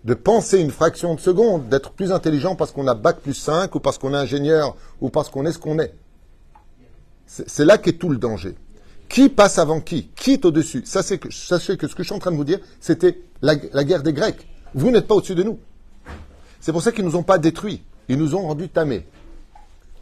de 0.04 0.13
penser 0.13 0.60
une 0.60 0.72
fraction 0.72 1.16
de 1.16 1.20
seconde, 1.20 1.70
d'être 1.70 1.92
plus 1.92 2.12
intelligent 2.12 2.56
parce 2.56 2.72
qu'on 2.72 2.88
a 2.88 2.96
bac 2.96 3.20
plus 3.20 3.34
5 3.34 3.74
ou 3.76 3.80
parce 3.80 3.98
qu'on 3.98 4.13
est 4.13 4.18
ingénieur 4.18 4.76
ou 5.00 5.10
parce 5.10 5.30
qu'on 5.30 5.46
est 5.46 5.52
ce 5.52 5.60
qu'on 5.60 5.80
est. 5.80 5.94
C'est 7.26 7.66
là 7.66 7.78
qu'est 7.78 7.94
tout 7.94 8.10
le 8.10 8.18
danger. 8.18 8.56
Qui 9.10 9.30
passe 9.30 9.58
avant 9.58 9.80
qui? 9.80 10.10
Qui 10.15 10.34
est 10.34 10.46
au-dessus? 10.46 10.82
Que, 10.82 11.32
Sachez 11.32 11.78
que 11.78 11.88
ce 11.88 11.96
que 11.96 12.04
je 12.04 12.08
suis 12.08 12.15
en 12.15 12.20
train 12.20 12.32
de 12.32 12.36
vous 12.36 12.43
dire, 12.43 12.60
c'était 12.80 13.20
la, 13.41 13.56
la 13.74 13.84
guerre 13.84 14.04
des 14.04 14.13
Grecs. 14.13 14.48
Vous 14.74 14.91
n'êtes 14.91 15.08
pas 15.08 15.15
au-dessus 15.15 15.36
de 15.36 15.43
nous. 15.43 15.60
C'est 16.60 16.72
pour 16.72 16.82
ça 16.82 16.91
qu'ils 16.91 17.06
ne 17.06 17.10
nous 17.10 17.15
ont 17.15 17.24
pas 17.24 17.38
détruits. 17.38 17.82
Ils 18.10 18.17
nous 18.17 18.36
ont 18.36 18.41
rendus 18.41 18.70
tamés. 18.70 19.06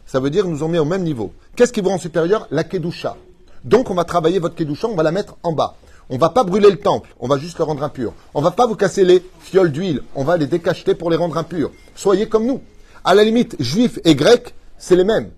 Ça 0.06 0.20
veut 0.20 0.30
dire 0.30 0.42
qu'ils 0.42 0.52
nous 0.52 0.62
ont 0.62 0.68
mis 0.68 0.78
au 0.78 0.84
même 0.84 1.02
niveau. 1.02 1.32
Qu'est-ce 1.54 1.72
qui 1.72 1.80
vous 1.80 1.88
rend 1.88 1.98
supérieur? 1.98 2.46
La 2.50 2.64
Kedusha. 2.64 3.16
Donc 3.64 3.90
on 3.90 3.94
va 3.94 4.04
travailler 4.04 4.38
votre 4.38 4.54
Kedusha, 4.54 4.86
on 4.88 4.94
va 4.94 5.02
la 5.02 5.12
mettre 5.12 5.36
en 5.42 5.52
bas. 5.52 5.76
On 6.08 6.18
va 6.18 6.30
pas 6.30 6.44
brûler 6.44 6.70
le 6.70 6.78
temple, 6.78 7.10
on 7.18 7.26
va 7.26 7.36
juste 7.36 7.58
le 7.58 7.64
rendre 7.64 7.82
impur. 7.82 8.12
On 8.32 8.40
va 8.40 8.52
pas 8.52 8.66
vous 8.66 8.76
casser 8.76 9.04
les 9.04 9.24
fioles 9.40 9.72
d'huile, 9.72 10.02
on 10.14 10.22
va 10.22 10.36
les 10.36 10.46
décacheter 10.46 10.94
pour 10.94 11.10
les 11.10 11.16
rendre 11.16 11.36
impurs. 11.36 11.72
Soyez 11.96 12.28
comme 12.28 12.46
nous. 12.46 12.60
À 13.04 13.14
la 13.14 13.24
limite, 13.24 13.56
juifs 13.58 13.98
et 14.04 14.14
grecs, 14.14 14.54
c'est 14.78 14.94
les 14.94 15.04
mêmes. 15.04 15.30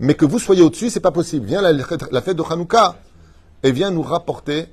Mais 0.00 0.14
que 0.14 0.24
vous 0.24 0.40
soyez 0.40 0.62
au-dessus, 0.62 0.90
c'est 0.90 0.98
pas 1.00 1.12
possible. 1.12 1.46
Viens 1.46 1.62
la, 1.62 1.72
la 1.72 2.20
fête 2.20 2.36
de 2.36 2.42
Hanouka 2.42 2.96
et 3.62 3.72
viens 3.72 3.90
nous 3.90 4.02
rapporter, 4.02 4.66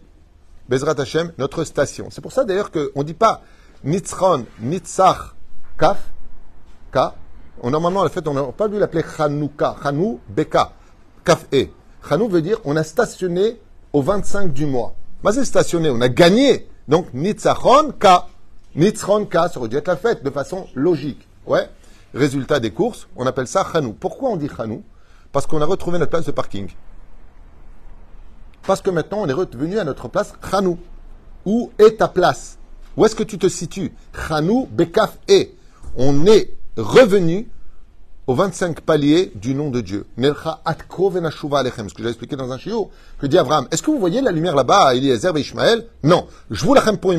Bezrat 0.69 0.99
Hashem, 0.99 1.31
notre 1.37 1.63
station. 1.63 2.07
C'est 2.11 2.21
pour 2.21 2.31
ça 2.31 2.43
d'ailleurs 2.43 2.71
qu'on 2.71 2.99
ne 2.99 3.03
dit 3.03 3.13
pas 3.13 3.41
Nitzron, 3.83 4.45
Nitzach, 4.61 5.35
Kaf, 5.77 6.11
Ka. 6.91 7.15
On, 7.61 7.69
normalement, 7.69 8.03
la 8.03 8.09
fête, 8.09 8.27
on 8.27 8.33
n'a 8.33 8.43
pas 8.51 8.67
dû 8.67 8.79
l'appeler 8.79 9.03
Hanouka, 9.17 9.75
Hanou, 9.83 10.19
Beka, 10.29 10.71
Kaf 11.23 11.45
E. 11.53 11.67
Hanou 12.09 12.27
veut 12.27 12.41
dire 12.41 12.59
on 12.65 12.75
a 12.75 12.83
stationné 12.83 13.59
au 13.93 14.01
25 14.01 14.53
du 14.53 14.65
mois. 14.65 14.93
Mais 15.23 15.31
c'est 15.31 15.45
stationné, 15.45 15.89
on 15.89 16.01
a 16.01 16.09
gagné. 16.09 16.67
Donc 16.87 17.13
Nitzachon, 17.13 17.93
Ka. 17.99 18.27
Nitzron, 18.75 19.25
Ka, 19.25 19.49
ça 19.49 19.59
aurait 19.59 19.69
dû 19.69 19.77
être 19.77 19.87
la 19.87 19.95
fête 19.95 20.23
de 20.23 20.29
façon 20.29 20.67
logique. 20.75 21.27
Ouais. 21.45 21.69
Résultat 22.13 22.59
des 22.59 22.71
courses, 22.71 23.07
on 23.15 23.25
appelle 23.25 23.47
ça 23.47 23.65
Hanou. 23.73 23.93
Pourquoi 23.93 24.29
on 24.29 24.35
dit 24.35 24.49
Hanou? 24.57 24.83
Parce 25.31 25.45
qu'on 25.47 25.61
a 25.61 25.65
retrouvé 25.65 25.99
notre 25.99 26.11
place 26.11 26.25
de 26.25 26.31
parking. 26.31 26.69
Parce 28.67 28.81
que 28.81 28.89
maintenant, 28.89 29.19
on 29.21 29.27
est 29.27 29.33
revenu 29.33 29.77
à 29.77 29.83
notre 29.83 30.07
place 30.07 30.33
Chanou. 30.49 30.77
Où 31.45 31.71
est 31.77 31.97
ta 31.97 32.07
place? 32.07 32.57
Où 32.97 33.05
est-ce 33.05 33.15
que 33.15 33.23
tu 33.23 33.37
te 33.37 33.47
situes? 33.47 33.93
Chanou, 34.27 34.67
Bekaf 34.71 35.19
et. 35.27 35.53
On 35.97 36.25
est 36.25 36.51
revenu 36.75 37.47
aux 38.25 38.33
25 38.33 38.81
paliers 38.81 39.31
du 39.35 39.53
nom 39.53 39.69
de 39.69 39.81
Dieu. 39.81 40.07
Ce 40.17 40.23
que 41.93 42.01
j'ai 42.01 42.07
expliqué 42.07 42.35
dans 42.35 42.51
un 42.51 42.57
chiot. 42.57 42.89
Que 43.19 43.27
dit 43.27 43.37
Abraham. 43.37 43.67
Est-ce 43.69 43.83
que 43.83 43.91
vous 43.91 43.99
voyez 43.99 44.21
la 44.21 44.31
lumière 44.31 44.55
là-bas 44.55 44.87
à 44.87 44.95
Eliezer 44.95 45.37
et 45.37 45.41
Ishmael 45.41 45.85
Non. 46.01 46.25
Je 46.49 46.65
vous 46.65 46.73
lachem 46.73 46.97
pour. 46.97 47.11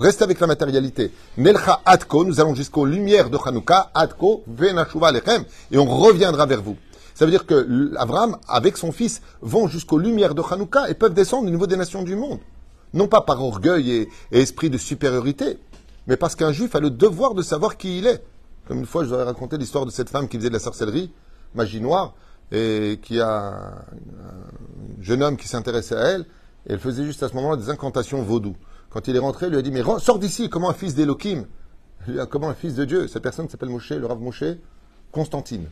Restez 0.00 0.24
avec 0.24 0.40
la 0.40 0.46
matérialité. 0.46 1.12
Nelcha 1.36 1.82
atko. 1.84 2.24
Nous 2.24 2.40
allons 2.40 2.54
jusqu'aux 2.54 2.86
lumières 2.86 3.28
de 3.28 3.36
Hanouka. 3.44 3.90
Atko 3.92 4.42
venashuva 4.46 5.08
alechem. 5.08 5.44
Et 5.70 5.76
on 5.76 5.84
reviendra 5.84 6.46
vers 6.46 6.62
vous. 6.62 6.78
Ça 7.14 7.24
veut 7.24 7.30
dire 7.30 7.46
que 7.46 7.94
Abraham, 7.96 8.38
avec 8.48 8.76
son 8.76 8.92
fils, 8.92 9.22
vont 9.40 9.68
jusqu'aux 9.68 9.98
lumières 9.98 10.34
de 10.34 10.42
Hanouka 10.42 10.90
et 10.90 10.94
peuvent 10.94 11.14
descendre 11.14 11.46
au 11.46 11.50
niveau 11.50 11.66
des 11.66 11.76
nations 11.76 12.02
du 12.02 12.16
monde. 12.16 12.40
Non 12.92 13.08
pas 13.08 13.20
par 13.20 13.42
orgueil 13.42 13.90
et, 13.90 14.08
et 14.32 14.40
esprit 14.40 14.70
de 14.70 14.78
supériorité, 14.78 15.58
mais 16.06 16.16
parce 16.16 16.36
qu'un 16.36 16.52
juif 16.52 16.74
a 16.74 16.80
le 16.80 16.90
devoir 16.90 17.34
de 17.34 17.42
savoir 17.42 17.76
qui 17.76 17.98
il 17.98 18.06
est. 18.06 18.22
Comme 18.66 18.78
une 18.78 18.86
fois, 18.86 19.04
je 19.04 19.08
vous 19.08 19.14
avais 19.14 19.24
raconté 19.24 19.58
l'histoire 19.58 19.86
de 19.86 19.90
cette 19.90 20.08
femme 20.08 20.28
qui 20.28 20.38
faisait 20.38 20.48
de 20.48 20.54
la 20.54 20.60
sorcellerie, 20.60 21.12
magie 21.54 21.80
noire, 21.80 22.14
et 22.50 22.98
qui 23.02 23.20
a 23.20 23.48
un 23.48 25.00
jeune 25.00 25.22
homme 25.22 25.36
qui 25.36 25.48
s'intéressait 25.48 25.96
à 25.96 26.08
elle, 26.08 26.22
et 26.66 26.72
elle 26.72 26.78
faisait 26.78 27.04
juste 27.04 27.22
à 27.22 27.28
ce 27.28 27.34
moment-là 27.34 27.56
des 27.56 27.70
incantations 27.70 28.22
vaudou. 28.22 28.56
Quand 28.90 29.06
il 29.08 29.16
est 29.16 29.20
rentré, 29.20 29.46
il 29.46 29.50
lui 29.50 29.58
a 29.58 29.62
dit, 29.62 29.70
mais 29.70 29.82
sors 29.98 30.18
d'ici, 30.18 30.48
comment 30.48 30.70
un 30.70 30.74
fils 30.74 30.94
d'Elohim 30.94 31.44
Comment 32.30 32.48
un 32.48 32.54
fils 32.54 32.74
de 32.74 32.84
Dieu? 32.84 33.08
Cette 33.08 33.22
personne 33.22 33.48
s'appelle 33.48 33.70
Moshe, 33.70 33.90
le 33.90 34.06
Rav 34.06 34.20
Moshe, 34.20 34.44
Constantine. 35.10 35.66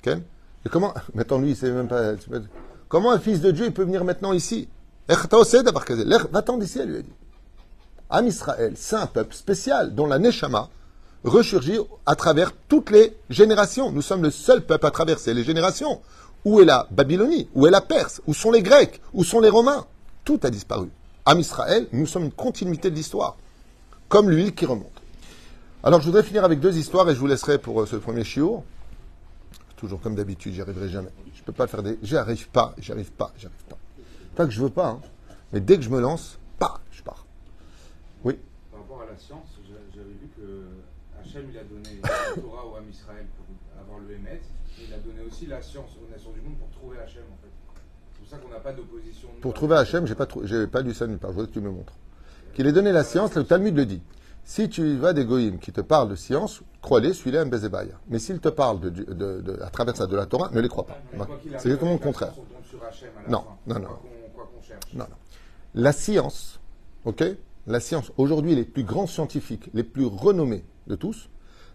Okay 0.00 0.22
et 0.64 0.68
comment, 0.68 0.94
maintenant 1.14 1.38
lui, 1.38 1.50
il 1.50 1.56
sait 1.56 1.70
même 1.70 1.88
pas, 1.88 2.12
comment 2.88 3.10
un 3.10 3.18
fils 3.18 3.40
de 3.40 3.50
Dieu, 3.50 3.66
il 3.66 3.72
peut 3.72 3.84
venir 3.84 4.04
maintenant 4.04 4.32
ici? 4.32 4.68
Va-t'en 5.08 6.58
d'ici, 6.58 6.78
elle 6.78 6.88
lui 6.90 6.98
a 6.98 7.02
dit. 7.02 7.12
Am 8.10 8.26
Israël, 8.26 8.74
c'est 8.76 8.96
un 8.96 9.06
peuple 9.06 9.34
spécial 9.34 9.94
dont 9.94 10.06
la 10.06 10.18
Neshama 10.18 10.68
ressurgit 11.24 11.78
à 12.06 12.14
travers 12.14 12.52
toutes 12.68 12.90
les 12.90 13.16
générations. 13.30 13.90
Nous 13.90 14.02
sommes 14.02 14.22
le 14.22 14.30
seul 14.30 14.64
peuple 14.64 14.86
à 14.86 14.90
traverser 14.90 15.34
les 15.34 15.44
générations. 15.44 16.00
Où 16.44 16.60
est 16.60 16.64
la 16.64 16.86
Babylonie? 16.90 17.48
Où 17.54 17.66
est 17.66 17.70
la 17.70 17.80
Perse? 17.80 18.20
Où 18.26 18.34
sont 18.34 18.50
les 18.50 18.62
Grecs? 18.62 19.00
Où 19.14 19.24
sont 19.24 19.40
les 19.40 19.48
Romains? 19.48 19.86
Tout 20.24 20.40
a 20.42 20.50
disparu. 20.50 20.88
Am 21.24 21.38
Israël, 21.38 21.86
nous 21.92 22.06
sommes 22.06 22.24
une 22.24 22.32
continuité 22.32 22.90
de 22.90 22.96
l'histoire. 22.96 23.36
Comme 24.08 24.28
l'huile 24.28 24.54
qui 24.54 24.66
remonte. 24.66 25.02
Alors 25.82 26.00
je 26.00 26.06
voudrais 26.06 26.22
finir 26.22 26.44
avec 26.44 26.60
deux 26.60 26.76
histoires 26.76 27.08
et 27.08 27.14
je 27.14 27.20
vous 27.20 27.26
laisserai 27.26 27.58
pour 27.58 27.86
ce 27.88 27.96
premier 27.96 28.24
chiour. 28.24 28.64
Toujours 29.82 30.00
comme 30.00 30.14
d'habitude, 30.14 30.54
j'y 30.54 30.60
arriverai 30.60 30.88
jamais. 30.88 31.10
Je 31.34 31.42
peux 31.42 31.52
pas 31.52 31.66
faire 31.66 31.82
des. 31.82 31.98
J'y 32.02 32.16
arrive 32.16 32.48
pas, 32.50 32.72
j'y 32.78 32.92
arrive 32.92 33.10
pas, 33.10 33.32
j'y 33.36 33.46
arrive 33.46 33.64
pas. 33.68 33.78
Pas 34.36 34.46
que 34.46 34.52
je 34.52 34.62
veux 34.62 34.70
pas, 34.70 34.90
hein. 34.90 35.00
mais 35.52 35.60
dès 35.60 35.76
que 35.76 35.82
je 35.82 35.90
me 35.90 36.00
lance, 36.00 36.38
pas, 36.60 36.80
je 36.92 37.02
pars. 37.02 37.26
Oui. 38.22 38.38
Par 38.70 38.78
rapport 38.78 39.02
à 39.02 39.06
la 39.06 39.18
science, 39.18 39.48
j'avais 39.92 40.06
vu 40.06 40.28
que 40.36 40.66
Hachem 41.20 41.50
il 41.50 41.58
a 41.58 41.64
donné 41.64 42.00
la 42.00 42.40
Torah 42.40 42.64
au 42.64 42.76
Ham 42.76 42.84
Israël 42.88 43.26
pour 43.36 43.82
avoir 43.82 43.98
le 43.98 44.14
Hémet, 44.14 44.40
et 44.78 44.84
il 44.86 44.94
a 44.94 44.98
donné 44.98 45.20
aussi 45.26 45.46
la 45.46 45.60
science 45.60 45.90
aux 46.00 46.08
nations 46.08 46.30
du 46.30 46.42
monde 46.42 46.58
pour 46.58 46.70
trouver 46.70 46.98
Hachem 46.98 47.24
en 47.24 47.42
fait. 47.42 47.50
C'est 48.12 48.20
pour 48.20 48.28
ça 48.28 48.36
qu'on 48.36 48.50
n'a 48.50 48.60
pas 48.60 48.72
d'opposition. 48.72 49.30
Pour 49.40 49.52
trouver 49.52 49.74
Hachem, 49.74 50.06
j'ai 50.06 50.14
pas, 50.14 50.26
pas 50.26 50.82
lu 50.82 50.94
ça 50.94 51.08
nulle 51.08 51.18
part. 51.18 51.30
Je 51.30 51.34
voudrais 51.34 51.48
que 51.48 51.54
tu 51.54 51.60
me 51.60 51.72
montres. 51.72 51.94
Qu'il 52.54 52.68
ait 52.68 52.72
donné 52.72 52.92
la 52.92 53.02
science, 53.02 53.34
le 53.34 53.42
Talmud 53.42 53.74
le 53.74 53.86
dit. 53.86 54.02
Si 54.44 54.68
tu 54.68 54.96
vas 54.96 55.12
des 55.12 55.24
goïms 55.24 55.58
qui 55.58 55.72
te 55.72 55.80
parlent 55.80 56.08
de 56.08 56.14
science, 56.14 56.62
crois-les, 56.80 57.14
suis-les 57.14 57.38
un 57.38 57.46
bézébaya. 57.46 57.94
Mais 58.08 58.18
s'ils 58.18 58.40
te 58.40 58.48
parlent 58.48 58.80
de, 58.80 58.90
de, 58.90 59.40
de, 59.40 59.62
à 59.62 59.70
travers 59.70 59.96
ça 59.96 60.06
de 60.06 60.16
la 60.16 60.26
Torah, 60.26 60.50
ne 60.52 60.60
les 60.60 60.68
crois 60.68 60.86
pas. 60.86 60.98
C'est 61.58 61.66
exactement 61.66 61.92
le 61.92 61.98
contraire. 61.98 62.34
Non, 63.28 63.44
non, 63.66 63.76
non. 63.76 63.88
non, 64.94 65.04
non. 65.08 65.16
La 65.74 65.92
science, 65.92 66.60
ok 67.04 67.24
La 67.66 67.80
science, 67.80 68.12
aujourd'hui, 68.18 68.54
les 68.54 68.64
plus 68.64 68.84
grands 68.84 69.06
scientifiques, 69.06 69.70
les 69.74 69.84
plus 69.84 70.06
renommés 70.06 70.64
de 70.88 70.96
tous, 70.96 71.28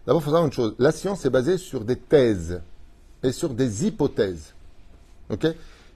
d'abord, 0.06 0.20
il 0.20 0.24
faut 0.24 0.30
savoir 0.30 0.46
une 0.46 0.52
chose. 0.52 0.74
La 0.78 0.92
science 0.92 1.24
est 1.24 1.30
basée 1.30 1.58
sur 1.58 1.84
des 1.84 1.96
thèses 1.96 2.60
et 3.22 3.32
sur 3.32 3.50
des 3.50 3.86
hypothèses. 3.86 4.54
Ok? 5.30 5.46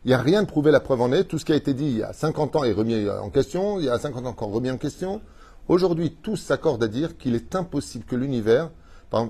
Il 0.05 0.09
n'y 0.09 0.15
a 0.15 0.19
rien 0.19 0.43
de 0.43 0.49
prouvé, 0.49 0.73
la 0.73 0.81
preuve 0.81 1.01
en 1.03 1.13
est. 1.13 1.25
Tout 1.25 1.39
ce 1.39 1.45
qui 1.45 1.53
a 1.53 1.57
été 1.57 1.75
dit 1.75 1.85
il 1.85 1.99
y 1.99 2.03
a 2.03 2.13
50 2.13 2.57
ans 2.57 2.65
est 2.65 2.73
remis 2.73 3.09
en 3.09 3.31
question. 3.31 3.79
Il 3.79 3.85
y 3.85 3.89
a 3.89 3.99
50 3.99 4.27
ans 4.27 4.31
encore 4.31 4.51
remis 4.51 4.71
en 4.71 4.79
question. 4.79 5.21
Aujourd'hui, 5.69 6.17
tous 6.23 6.37
s'accordent 6.37 6.83
à 6.83 6.89
dire 6.89 7.17
qu'il 7.17 7.35
est 7.35 7.55
impossible 7.55 8.05
que 8.05 8.17
l'univers, 8.17 8.71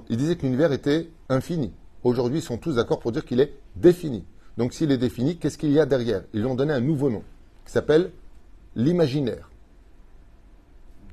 ils 0.08 0.16
disaient 0.16 0.36
que 0.36 0.42
l'univers 0.42 0.72
était 0.72 1.10
infini. 1.28 1.72
Aujourd'hui, 2.04 2.38
ils 2.38 2.42
sont 2.42 2.58
tous 2.58 2.76
d'accord 2.76 3.00
pour 3.00 3.12
dire 3.12 3.24
qu'il 3.24 3.40
est 3.40 3.54
défini. 3.76 4.24
Donc 4.56 4.72
s'il 4.72 4.90
est 4.90 4.98
défini, 4.98 5.36
qu'est-ce 5.36 5.58
qu'il 5.58 5.72
y 5.72 5.80
a 5.80 5.86
derrière? 5.86 6.22
Ils 6.32 6.40
lui 6.40 6.46
ont 6.46 6.54
donné 6.54 6.72
un 6.72 6.80
nouveau 6.80 7.10
nom, 7.10 7.22
qui 7.64 7.72
s'appelle 7.72 8.12
l'imaginaire. 8.76 9.50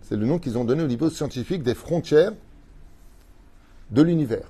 C'est 0.02 0.16
le 0.16 0.26
nom 0.26 0.40
qu'ils 0.40 0.58
ont 0.58 0.66
donné 0.66 0.84
au 0.84 0.88
niveau 0.88 1.10
scientifique 1.10 1.64
des 1.64 1.76
frontières 1.76 2.34
de 3.92 4.02
l'univers. 4.02 4.48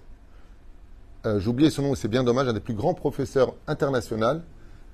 Euh, 1.25 1.39
J'ai 1.39 1.49
oublié 1.49 1.69
son 1.69 1.81
nom, 1.81 1.95
c'est 1.95 2.07
bien 2.07 2.23
dommage, 2.23 2.47
un 2.47 2.53
des 2.53 2.59
plus 2.59 2.73
grands 2.73 2.93
professeurs 2.93 3.53
internationaux 3.67 4.41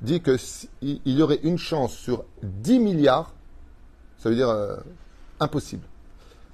dit 0.01 0.21
qu'il 0.21 0.99
y 1.05 1.21
aurait 1.21 1.39
une 1.43 1.57
chance 1.57 1.93
sur 1.93 2.25
10 2.43 2.79
milliards, 2.79 3.33
ça 4.17 4.29
veut 4.29 4.35
dire 4.35 4.49
euh, 4.49 4.75
impossible. 5.39 5.83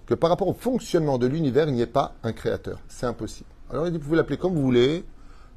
Que 0.06 0.14
par 0.14 0.30
rapport 0.30 0.48
au 0.48 0.54
fonctionnement 0.54 1.18
de 1.18 1.28
l'univers, 1.28 1.68
il 1.68 1.74
n'y 1.74 1.82
ait 1.82 1.88
pas 1.88 2.16
un 2.24 2.34
créateur. 2.34 2.80
C'est 2.88 3.06
impossible. 3.06 3.50
Alors 3.70 3.88
il 3.88 3.92
dit, 3.92 3.98
vous 3.98 4.06
pouvez 4.06 4.18
l'appeler 4.18 4.38
comme 4.38 4.54
vous 4.54 4.62
voulez, 4.62 5.06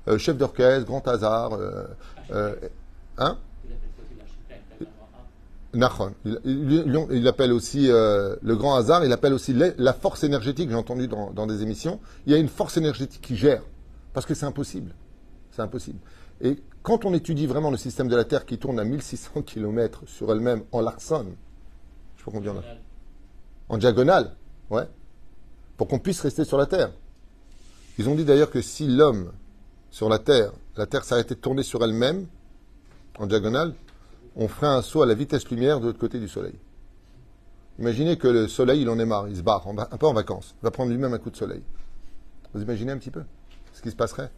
euh, 0.08 0.18
chef 0.18 0.36
d'orchestre, 0.36 0.86
grand 0.86 1.06
hasard, 1.08 1.54
euh, 1.54 1.84
euh, 2.30 2.54
hein? 3.18 3.38
Nachon. 5.74 6.14
Il, 6.24 6.40
il, 6.44 7.06
il, 7.10 7.28
appelle 7.28 7.52
aussi 7.52 7.90
euh, 7.90 8.36
le 8.42 8.56
grand 8.56 8.74
hasard, 8.76 9.04
il 9.04 9.12
appelle 9.12 9.32
aussi 9.32 9.54
la 9.54 9.92
force 9.92 10.24
énergétique, 10.24 10.70
j'ai 10.70 10.76
entendu 10.76 11.08
dans, 11.08 11.46
des 11.46 11.62
émissions. 11.62 12.00
Il 12.26 12.32
y 12.32 12.34
a 12.34 12.38
une 12.38 12.48
force 12.48 12.76
énergétique 12.76 13.20
qui 13.22 13.36
gère, 13.36 13.62
parce 14.12 14.26
que 14.26 14.34
c'est 14.34 14.46
impossible. 14.46 14.94
C'est 15.50 15.62
impossible. 15.62 15.98
Et 16.40 16.58
quand 16.82 17.04
on 17.04 17.14
étudie 17.14 17.46
vraiment 17.46 17.70
le 17.70 17.76
système 17.76 18.08
de 18.08 18.16
la 18.16 18.24
Terre 18.24 18.44
qui 18.46 18.58
tourne 18.58 18.78
à 18.78 18.84
1600 18.84 19.42
km 19.42 20.02
sur 20.06 20.30
elle-même 20.32 20.62
en 20.72 20.80
Larson, 20.80 21.26
je 22.16 22.20
sais 22.20 22.24
pas 22.24 22.30
combien 22.30 22.52
on 22.52 22.58
a. 22.58 22.62
En 23.68 23.78
diagonale, 23.78 24.32
ouais. 24.70 24.88
Pour 25.76 25.88
qu'on 25.88 25.98
puisse 25.98 26.20
rester 26.20 26.44
sur 26.44 26.58
la 26.58 26.66
Terre. 26.66 26.90
Ils 27.98 28.08
ont 28.08 28.14
dit 28.14 28.24
d'ailleurs 28.24 28.50
que 28.50 28.60
si 28.60 28.86
l'homme, 28.86 29.32
sur 29.90 30.08
la 30.08 30.18
Terre, 30.18 30.52
la 30.76 30.86
Terre 30.86 31.04
s'arrêtait 31.04 31.34
de 31.34 31.40
tourner 31.40 31.62
sur 31.62 31.82
elle-même, 31.84 32.26
en 33.18 33.26
diagonale, 33.26 33.74
on 34.36 34.48
ferait 34.48 34.66
un 34.66 34.82
saut 34.82 35.02
à 35.02 35.06
la 35.06 35.14
vitesse 35.14 35.48
lumière 35.48 35.80
de 35.80 35.86
l'autre 35.86 35.98
côté 35.98 36.18
du 36.18 36.28
Soleil. 36.28 36.54
Imaginez 37.78 38.16
que 38.16 38.28
le 38.28 38.48
Soleil, 38.48 38.82
il 38.82 38.88
en 38.88 38.98
est 38.98 39.06
marre, 39.06 39.28
il 39.28 39.36
se 39.36 39.42
barre, 39.42 39.66
un 39.68 39.96
peu 39.96 40.06
en 40.06 40.12
vacances, 40.12 40.54
il 40.60 40.64
va 40.64 40.70
prendre 40.70 40.90
lui-même 40.90 41.14
un 41.14 41.18
coup 41.18 41.30
de 41.30 41.36
soleil. 41.36 41.62
Vous 42.52 42.62
imaginez 42.62 42.92
un 42.92 42.98
petit 42.98 43.10
peu 43.10 43.22
ce 43.72 43.82
qui 43.82 43.90
se 43.90 43.96
passerait? 43.96 44.30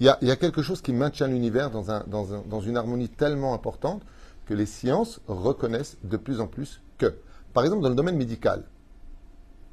Il 0.00 0.06
y, 0.06 0.30
a, 0.30 0.36
quelque 0.36 0.62
chose 0.62 0.82
qui 0.82 0.92
maintient 0.92 1.26
l'univers 1.26 1.70
dans, 1.70 1.84
dans 2.06 2.60
une 2.60 2.76
harmonie 2.76 3.08
tellement 3.08 3.54
importante 3.54 4.02
que 4.44 4.52
les 4.52 4.66
sciences 4.66 5.20
reconnaissent 5.26 5.96
de 6.04 6.16
plus 6.16 6.40
en 6.40 6.48
plus 6.48 6.82
que 6.98 7.14
par 7.56 7.64
exemple, 7.64 7.84
dans 7.84 7.88
le 7.88 7.94
domaine 7.94 8.18
médical, 8.18 8.64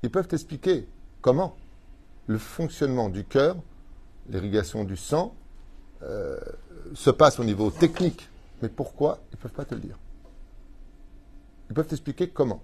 Ils 0.04 0.10
peuvent 0.10 0.30
t'expliquer 0.30 0.88
comment 1.20 1.58
le 2.28 2.38
fonctionnement 2.38 3.10
du 3.10 3.26
cœur, 3.26 3.58
l'irrigation 4.30 4.86
du 4.86 4.96
sang, 4.96 5.36
euh, 6.02 6.40
se 6.94 7.10
passe 7.10 7.40
au 7.40 7.44
niveau 7.44 7.72
technique. 7.72 8.30
Mais 8.62 8.70
pourquoi 8.70 9.20
Ils 9.32 9.36
ne 9.36 9.42
peuvent 9.42 9.52
pas 9.52 9.66
te 9.66 9.76
le 9.76 9.82
dire? 9.82 10.00
Ils 11.70 11.74
peuvent 11.74 11.88
t'expliquer 11.88 12.30
comment. 12.30 12.62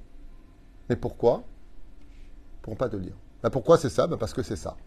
Mais 0.87 0.95
pourquoi? 0.95 1.43
Ils 1.43 2.59
ne 2.59 2.61
pourront 2.61 2.77
pas 2.77 2.87
te 2.87 2.95
le 2.95 3.01
dire. 3.01 3.15
Ben, 3.43 3.49
pourquoi 3.49 3.77
c'est 3.77 3.89
ça? 3.89 4.07
Ben, 4.07 4.15
Parce 4.15 4.33
que 4.33 4.41
c'est 4.41 4.55
ça. 4.55 4.77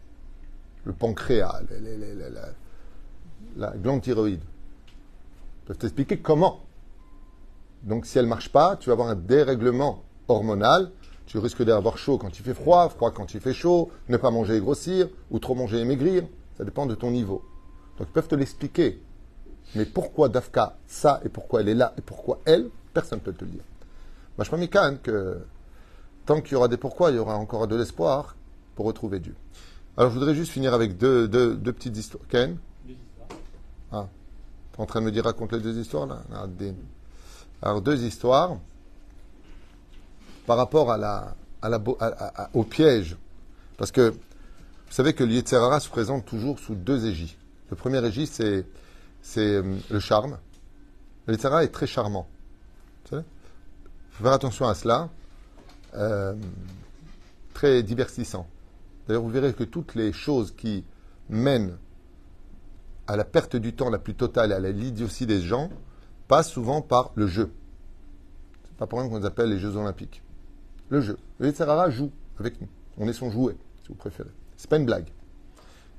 Le 0.83 0.93
pancréas, 0.93 1.61
la, 1.69 2.49
la 3.55 3.77
glande 3.77 4.01
thyroïde. 4.01 4.41
Ils 4.41 5.65
peuvent 5.67 5.77
t'expliquer 5.77 6.17
comment. 6.17 6.61
Donc 7.83 8.07
si 8.07 8.17
elle 8.17 8.25
ne 8.25 8.29
marche 8.29 8.51
pas, 8.51 8.77
tu 8.77 8.89
vas 8.89 8.93
avoir 8.93 9.09
un 9.09 9.15
dérèglement 9.15 10.03
hormonal. 10.27 10.91
Tu 11.25 11.37
risques 11.37 11.63
d'avoir 11.63 11.97
chaud 11.97 12.17
quand 12.17 12.37
il 12.37 12.43
fait 12.43 12.53
froid, 12.53 12.89
froid 12.89 13.11
quand 13.11 13.33
il 13.33 13.39
fait 13.39 13.53
chaud, 13.53 13.89
ne 14.09 14.17
pas 14.17 14.29
manger 14.29 14.57
et 14.57 14.59
grossir, 14.59 15.07
ou 15.31 15.39
trop 15.39 15.55
manger 15.55 15.79
et 15.79 15.85
maigrir. 15.85 16.23
Ça 16.57 16.63
dépend 16.63 16.85
de 16.85 16.95
ton 16.95 17.11
niveau. 17.11 17.43
Donc 17.97 18.07
ils 18.09 18.13
peuvent 18.13 18.27
te 18.27 18.35
l'expliquer. 18.35 19.01
Mais 19.75 19.85
pourquoi 19.85 20.29
Dafka 20.29 20.77
ça 20.87 21.21
et 21.23 21.29
pourquoi 21.29 21.61
elle 21.61 21.69
est 21.69 21.75
là 21.75 21.93
et 21.97 22.01
pourquoi 22.01 22.39
elle, 22.45 22.69
personne 22.93 23.19
ne 23.19 23.23
peut 23.23 23.33
te 23.33 23.43
le 23.45 23.51
dire. 23.51 23.63
Moi, 24.37 24.45
je 24.45 24.51
me 24.51 24.57
micane 24.57 24.99
que 24.99 25.39
tant 26.25 26.41
qu'il 26.41 26.53
y 26.53 26.55
aura 26.55 26.67
des 26.67 26.77
pourquoi, 26.77 27.11
il 27.11 27.15
y 27.15 27.19
aura 27.19 27.35
encore 27.35 27.67
de 27.67 27.75
l'espoir 27.75 28.35
pour 28.75 28.85
retrouver 28.85 29.19
Dieu. 29.19 29.35
Alors, 29.97 30.11
je 30.11 30.17
voudrais 30.17 30.35
juste 30.35 30.51
finir 30.51 30.73
avec 30.73 30.97
deux, 30.97 31.27
deux, 31.27 31.55
deux 31.55 31.73
petites 31.73 31.97
histoires. 31.97 32.23
Ken 32.27 32.57
Ah, 33.91 34.07
tu 34.71 34.79
es 34.79 34.81
en 34.81 34.85
train 34.85 35.01
de 35.01 35.05
me 35.05 35.11
dire 35.11 35.23
raconte 35.23 35.53
les 35.53 35.59
deux 35.59 35.77
histoires 35.77 36.07
là 36.07 36.21
Ah, 36.33 36.47
Alors, 37.61 37.81
deux 37.81 38.03
histoires 38.03 38.57
par 40.45 40.57
rapport 40.57 40.91
à 40.91 40.97
la, 40.97 41.35
la, 41.61 41.81
au 42.53 42.63
piège. 42.63 43.17
Parce 43.77 43.91
que 43.91 44.09
vous 44.11 44.91
savez 44.91 45.13
que 45.13 45.23
l'Yetzerara 45.23 45.79
se 45.79 45.89
présente 45.89 46.25
toujours 46.25 46.59
sous 46.59 46.75
deux 46.75 47.05
égis. 47.05 47.35
Le 47.69 47.75
premier 47.75 48.05
égis, 48.05 48.29
c'est 48.29 48.65
euh, 49.37 49.77
le 49.89 49.99
charme. 49.99 50.37
Le 51.25 51.33
Yetzerara 51.33 51.63
est 51.63 51.69
très 51.69 51.87
charmant. 51.87 52.27
Il 53.11 53.23
faut 54.11 54.23
faire 54.23 54.33
attention 54.33 54.67
à 54.67 54.75
cela. 54.75 55.09
Euh, 55.95 56.35
très 57.53 57.83
divertissant. 57.83 58.47
D'ailleurs, 59.07 59.23
vous 59.23 59.29
verrez 59.29 59.53
que 59.53 59.63
toutes 59.63 59.95
les 59.95 60.11
choses 60.11 60.53
qui 60.55 60.83
mènent 61.29 61.77
à 63.07 63.15
la 63.15 63.25
perte 63.25 63.55
du 63.55 63.73
temps 63.73 63.89
la 63.89 63.99
plus 63.99 64.15
totale 64.15 64.51
et 64.51 64.55
à 64.55 64.59
l'idiotie 64.59 65.25
des 65.25 65.41
gens 65.41 65.69
passent 66.27 66.51
souvent 66.51 66.81
par 66.81 67.11
le 67.15 67.27
jeu. 67.27 67.51
C'est 68.65 68.77
pas 68.77 68.87
pour 68.87 68.99
rien 68.99 69.09
qu'on 69.09 69.19
les 69.19 69.25
appelle 69.25 69.49
les 69.49 69.59
Jeux 69.59 69.75
Olympiques. 69.75 70.21
Le 70.93 71.01
jeu. 71.01 71.17
Le 71.39 71.47
Yetzerara 71.47 71.89
joue 71.89 72.11
avec 72.39 72.61
nous. 72.61 72.67
On 72.99 73.07
est 73.07 73.13
son 73.13 73.31
jouet, 73.31 73.57
si 73.81 73.87
vous 73.87 73.95
préférez. 73.95 74.29
C'est 74.57 74.69
pas 74.69 74.77
une 74.77 74.85
blague. 74.85 75.07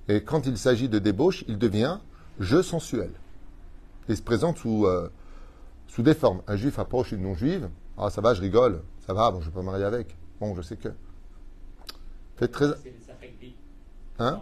Et 0.06 0.22
quand 0.22 0.46
il 0.46 0.56
s'agit 0.56 0.88
de 0.88 1.00
débauche, 1.00 1.42
il 1.48 1.58
devient 1.58 1.98
jeu 2.38 2.62
sensuel. 2.62 3.10
Il 4.08 4.16
se 4.16 4.22
présente 4.22 4.58
sous, 4.58 4.86
euh, 4.86 5.10
sous 5.88 6.02
des 6.02 6.14
formes. 6.14 6.42
Un 6.46 6.54
juif 6.54 6.78
approche 6.78 7.10
une 7.10 7.22
non-juive. 7.22 7.68
Ah, 7.98 8.08
ça 8.08 8.20
va, 8.20 8.34
je 8.34 8.40
rigole. 8.40 8.82
Ça 9.04 9.12
va, 9.14 9.32
bon, 9.32 9.40
je 9.40 9.46
vais 9.46 9.50
pas 9.50 9.62
me 9.62 9.66
marier 9.66 9.84
avec. 9.84 10.16
Bon, 10.38 10.54
je 10.54 10.62
sais 10.62 10.76
que. 10.76 10.90
Faites 12.36 12.52
très. 12.52 12.66
Hein. 14.20 14.40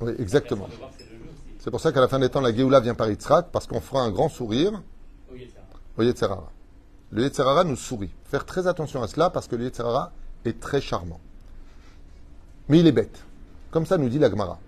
Oui, 0.00 0.12
exactement. 0.20 0.68
C'est 1.58 1.72
pour 1.72 1.80
ça 1.80 1.90
qu'à 1.90 2.00
la 2.00 2.06
fin 2.06 2.20
des 2.20 2.28
temps, 2.28 2.40
la 2.40 2.54
Géoula 2.54 2.78
vient 2.78 2.94
par 2.94 3.10
Yitzhak, 3.10 3.48
parce 3.50 3.66
qu'on 3.66 3.80
fera 3.80 4.02
un 4.02 4.12
grand 4.12 4.28
sourire 4.28 4.80
Le 5.96 7.22
Yetzerara 7.22 7.64
nous 7.64 7.76
sourit. 7.76 8.10
Faire 8.24 8.44
très 8.44 8.66
attention 8.66 9.02
à 9.02 9.08
cela, 9.08 9.30
parce 9.30 9.48
que 9.48 9.56
le 9.56 9.64
Yetzerara 9.64 10.12
est 10.44 10.60
très 10.60 10.80
charmant. 10.80 11.20
Mais 12.68 12.80
il 12.80 12.86
est 12.86 12.92
bête. 12.92 13.24
Comme 13.70 13.86
ça 13.86 13.98
nous 13.98 14.08
dit 14.08 14.18
la 14.18 14.30
Gemara. 14.30 14.58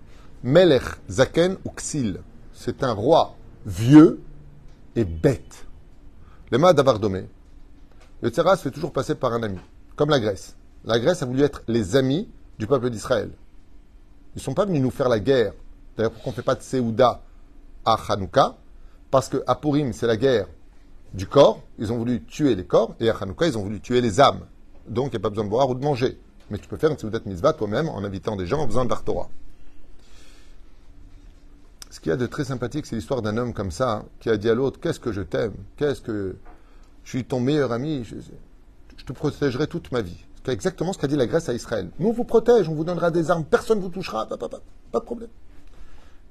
Melech 0.43 0.83
Zaken 1.09 1.57
ou 1.65 1.69
Ksil. 1.69 2.19
C'est 2.53 2.83
un 2.83 2.91
roi 2.91 3.35
vieux 3.65 4.21
et 4.95 5.05
bête. 5.05 5.65
Les 6.51 6.57
mains 6.57 6.73
d'Avardomé. 6.73 7.27
Le 8.21 8.27
Yetzerara 8.27 8.57
se 8.57 8.63
fait 8.63 8.71
toujours 8.71 8.91
passer 8.91 9.15
par 9.15 9.33
un 9.33 9.43
ami. 9.43 9.59
Comme 9.95 10.09
la 10.09 10.19
Grèce. 10.19 10.55
La 10.85 10.99
Grèce 10.99 11.23
a 11.23 11.25
voulu 11.25 11.43
être 11.43 11.63
les 11.67 11.95
amis 11.95 12.29
du 12.59 12.67
peuple 12.67 12.89
d'Israël. 12.89 13.31
Ils 14.35 14.39
ne 14.39 14.41
sont 14.41 14.53
pas 14.53 14.65
venus 14.65 14.81
nous 14.81 14.91
faire 14.91 15.09
la 15.09 15.19
guerre. 15.19 15.53
D'ailleurs, 15.95 16.11
pourquoi 16.11 16.29
on 16.29 16.33
ne 16.33 16.35
fait 16.35 16.41
pas 16.41 16.55
de 16.55 16.61
Séouda 16.61 17.21
à 17.85 17.97
Hanouka? 18.09 18.57
Parce 19.11 19.29
que 19.29 19.43
à 19.47 19.59
c'est 19.93 20.07
la 20.07 20.17
guerre 20.17 20.47
du 21.13 21.27
corps. 21.27 21.61
Ils 21.79 21.91
ont 21.91 21.97
voulu 21.97 22.23
tuer 22.23 22.55
les 22.55 22.65
corps. 22.65 22.95
Et 22.99 23.09
à 23.09 23.15
Hanouka, 23.15 23.47
ils 23.47 23.57
ont 23.57 23.63
voulu 23.63 23.79
tuer 23.79 24.01
les 24.01 24.19
âmes. 24.19 24.41
Donc, 24.87 25.07
il 25.07 25.11
n'y 25.11 25.17
a 25.17 25.19
pas 25.21 25.29
besoin 25.29 25.45
de 25.45 25.49
boire 25.49 25.69
ou 25.69 25.75
de 25.75 25.83
manger. 25.83 26.17
Mais 26.49 26.57
tu 26.57 26.67
peux 26.67 26.77
faire 26.77 26.91
une 26.91 26.97
Séoudat 26.97 27.19
Mitzvah 27.25 27.53
toi-même 27.53 27.87
en 27.89 28.03
invitant 28.03 28.35
des 28.35 28.45
gens 28.45 28.59
en 28.59 28.67
faisant 28.67 28.85
de 28.85 28.89
l'Artora. 28.89 29.29
Ce 31.89 31.99
qu'il 31.99 32.09
y 32.09 32.13
a 32.13 32.17
de 32.17 32.25
très 32.25 32.43
sympathique, 32.43 32.85
c'est 32.85 32.95
l'histoire 32.95 33.21
d'un 33.21 33.37
homme 33.37 33.53
comme 33.53 33.71
ça 33.71 33.91
hein, 33.91 34.05
qui 34.19 34.29
a 34.29 34.37
dit 34.37 34.49
à 34.49 34.55
l'autre 34.55 34.79
Qu'est-ce 34.79 34.99
que 34.99 35.11
je 35.11 35.21
t'aime? 35.21 35.53
Qu'est-ce 35.77 36.01
que. 36.01 36.35
Je 37.03 37.09
suis 37.09 37.23
ton 37.23 37.39
meilleur 37.39 37.71
ami? 37.71 38.03
Je, 38.03 39.05
te 39.05 39.13
protégerai 39.13 39.67
toute 39.67 39.91
ma 39.91 40.01
vie. 40.01 40.25
C'est 40.45 40.51
exactement 40.51 40.93
ce 40.93 40.97
qu'a 40.97 41.07
dit 41.07 41.15
la 41.15 41.27
Grèce 41.27 41.49
à 41.49 41.53
Israël. 41.53 41.89
Nous, 41.99 42.07
on 42.07 42.13
vous 42.13 42.23
protège, 42.23 42.67
on 42.69 42.73
vous 42.73 42.83
donnera 42.83 43.11
des 43.11 43.29
armes, 43.29 43.43
personne 43.43 43.77
ne 43.77 43.83
vous 43.83 43.89
touchera, 43.89 44.25
pas 44.27 44.37
de 44.37 45.03
problème. 45.03 45.29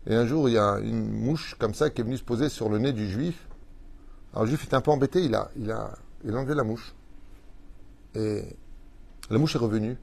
Et 0.06 0.14
un 0.14 0.26
jour, 0.26 0.48
il 0.48 0.54
y 0.54 0.58
a 0.58 0.78
une 0.80 1.10
mouche 1.10 1.54
comme 1.58 1.74
ça 1.74 1.90
qui 1.90 2.00
est 2.00 2.04
venue 2.04 2.16
se 2.16 2.24
poser 2.24 2.48
sur 2.48 2.68
le 2.68 2.78
nez 2.78 2.92
du 2.92 3.08
juif. 3.08 3.46
Alors 4.32 4.44
le 4.44 4.48
juif 4.48 4.64
est 4.64 4.74
un 4.74 4.80
peu 4.80 4.90
embêté, 4.90 5.24
il 5.24 5.34
a, 5.34 5.50
il 5.56 5.70
a, 5.70 5.92
il 6.24 6.34
a 6.34 6.38
enlevé 6.38 6.54
la 6.54 6.64
mouche. 6.64 6.94
Et 8.14 8.44
la 9.30 9.38
mouche 9.38 9.54
est 9.54 9.58
revenue. 9.58 9.96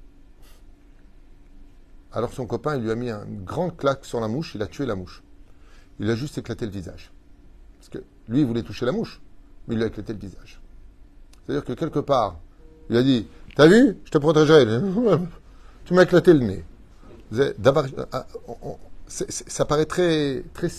Alors 2.11 2.33
son 2.33 2.45
copain, 2.45 2.75
il 2.75 2.83
lui 2.83 2.91
a 2.91 2.95
mis 2.95 3.09
un 3.09 3.25
grande 3.25 3.77
claque 3.77 4.05
sur 4.05 4.19
la 4.19 4.27
mouche, 4.27 4.55
il 4.55 4.61
a 4.61 4.67
tué 4.67 4.85
la 4.85 4.95
mouche. 4.95 5.23
Il 5.99 6.09
a 6.09 6.15
juste 6.15 6.37
éclaté 6.37 6.65
le 6.65 6.71
visage. 6.71 7.11
Parce 7.77 7.89
que 7.89 7.99
lui, 8.27 8.41
il 8.41 8.45
voulait 8.45 8.63
toucher 8.63 8.85
la 8.85 8.91
mouche, 8.91 9.21
mais 9.67 9.75
il 9.75 9.77
lui 9.77 9.83
a 9.83 9.87
éclaté 9.87 10.13
le 10.13 10.19
visage. 10.19 10.59
C'est-à-dire 11.45 11.65
que 11.65 11.73
quelque 11.73 11.99
part, 11.99 12.39
il 12.89 12.97
a 12.97 13.03
dit 13.03 13.27
T'as 13.55 13.67
vu 13.67 13.97
Je 14.05 14.11
te 14.11 14.17
protégerai. 14.17 14.65
tu 15.85 15.93
m'as 15.93 16.03
éclaté 16.03 16.33
le 16.33 16.39
nez. 16.39 16.63
Ah, 18.11 18.25
ça 19.07 19.65
paraît 19.65 19.85
très, 19.85 20.43
très, 20.53 20.69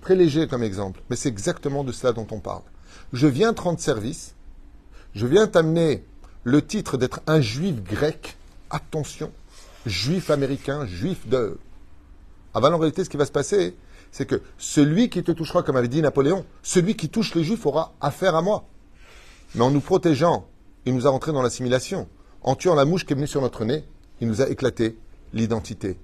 très 0.00 0.16
léger 0.16 0.46
comme 0.46 0.62
exemple, 0.62 1.00
mais 1.10 1.16
c'est 1.16 1.28
exactement 1.28 1.84
de 1.84 1.92
cela 1.92 2.12
dont 2.12 2.26
on 2.30 2.40
parle. 2.40 2.62
Je 3.12 3.26
viens 3.26 3.52
te 3.52 3.62
rendre 3.62 3.80
service, 3.80 4.34
je 5.14 5.26
viens 5.26 5.46
t'amener 5.46 6.04
le 6.44 6.62
titre 6.62 6.96
d'être 6.96 7.20
un 7.26 7.40
juif 7.40 7.82
grec. 7.82 8.36
Attention, 8.70 9.32
juif 9.86 10.30
américain, 10.30 10.86
juif 10.86 11.26
de. 11.28 11.58
Avant, 12.54 12.72
en 12.72 12.78
réalité, 12.78 13.04
ce 13.04 13.10
qui 13.10 13.16
va 13.16 13.26
se 13.26 13.32
passer, 13.32 13.74
c'est 14.12 14.26
que 14.26 14.42
celui 14.58 15.10
qui 15.10 15.22
te 15.22 15.32
touchera, 15.32 15.62
comme 15.62 15.76
avait 15.76 15.88
dit 15.88 16.02
Napoléon, 16.02 16.44
celui 16.62 16.96
qui 16.96 17.08
touche 17.08 17.34
les 17.34 17.44
juifs 17.44 17.66
aura 17.66 17.92
affaire 18.00 18.34
à 18.34 18.42
moi. 18.42 18.64
Mais 19.54 19.62
en 19.62 19.70
nous 19.70 19.80
protégeant, 19.80 20.46
il 20.86 20.94
nous 20.94 21.06
a 21.06 21.10
rentré 21.10 21.32
dans 21.32 21.42
l'assimilation. 21.42 22.08
En 22.42 22.54
tuant 22.54 22.74
la 22.74 22.84
mouche 22.84 23.04
qui 23.04 23.12
est 23.12 23.16
venue 23.16 23.26
sur 23.26 23.40
notre 23.40 23.64
nez, 23.64 23.84
il 24.20 24.28
nous 24.28 24.40
a 24.40 24.48
éclaté 24.48 24.96
l'identité 25.32 25.98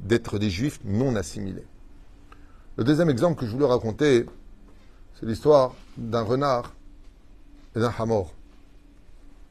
d'être 0.00 0.38
des 0.38 0.50
juifs 0.50 0.80
non 0.84 1.14
assimilés. 1.16 1.66
Le 2.78 2.84
deuxième 2.84 3.10
exemple 3.10 3.40
que 3.40 3.44
je 3.44 3.50
voulais 3.50 3.66
raconter, 3.66 4.24
c'est 5.18 5.26
l'histoire 5.26 5.74
d'un 5.96 6.22
renard 6.22 6.74
et 7.74 7.80
d'un 7.80 7.92
hamor. 7.98 8.32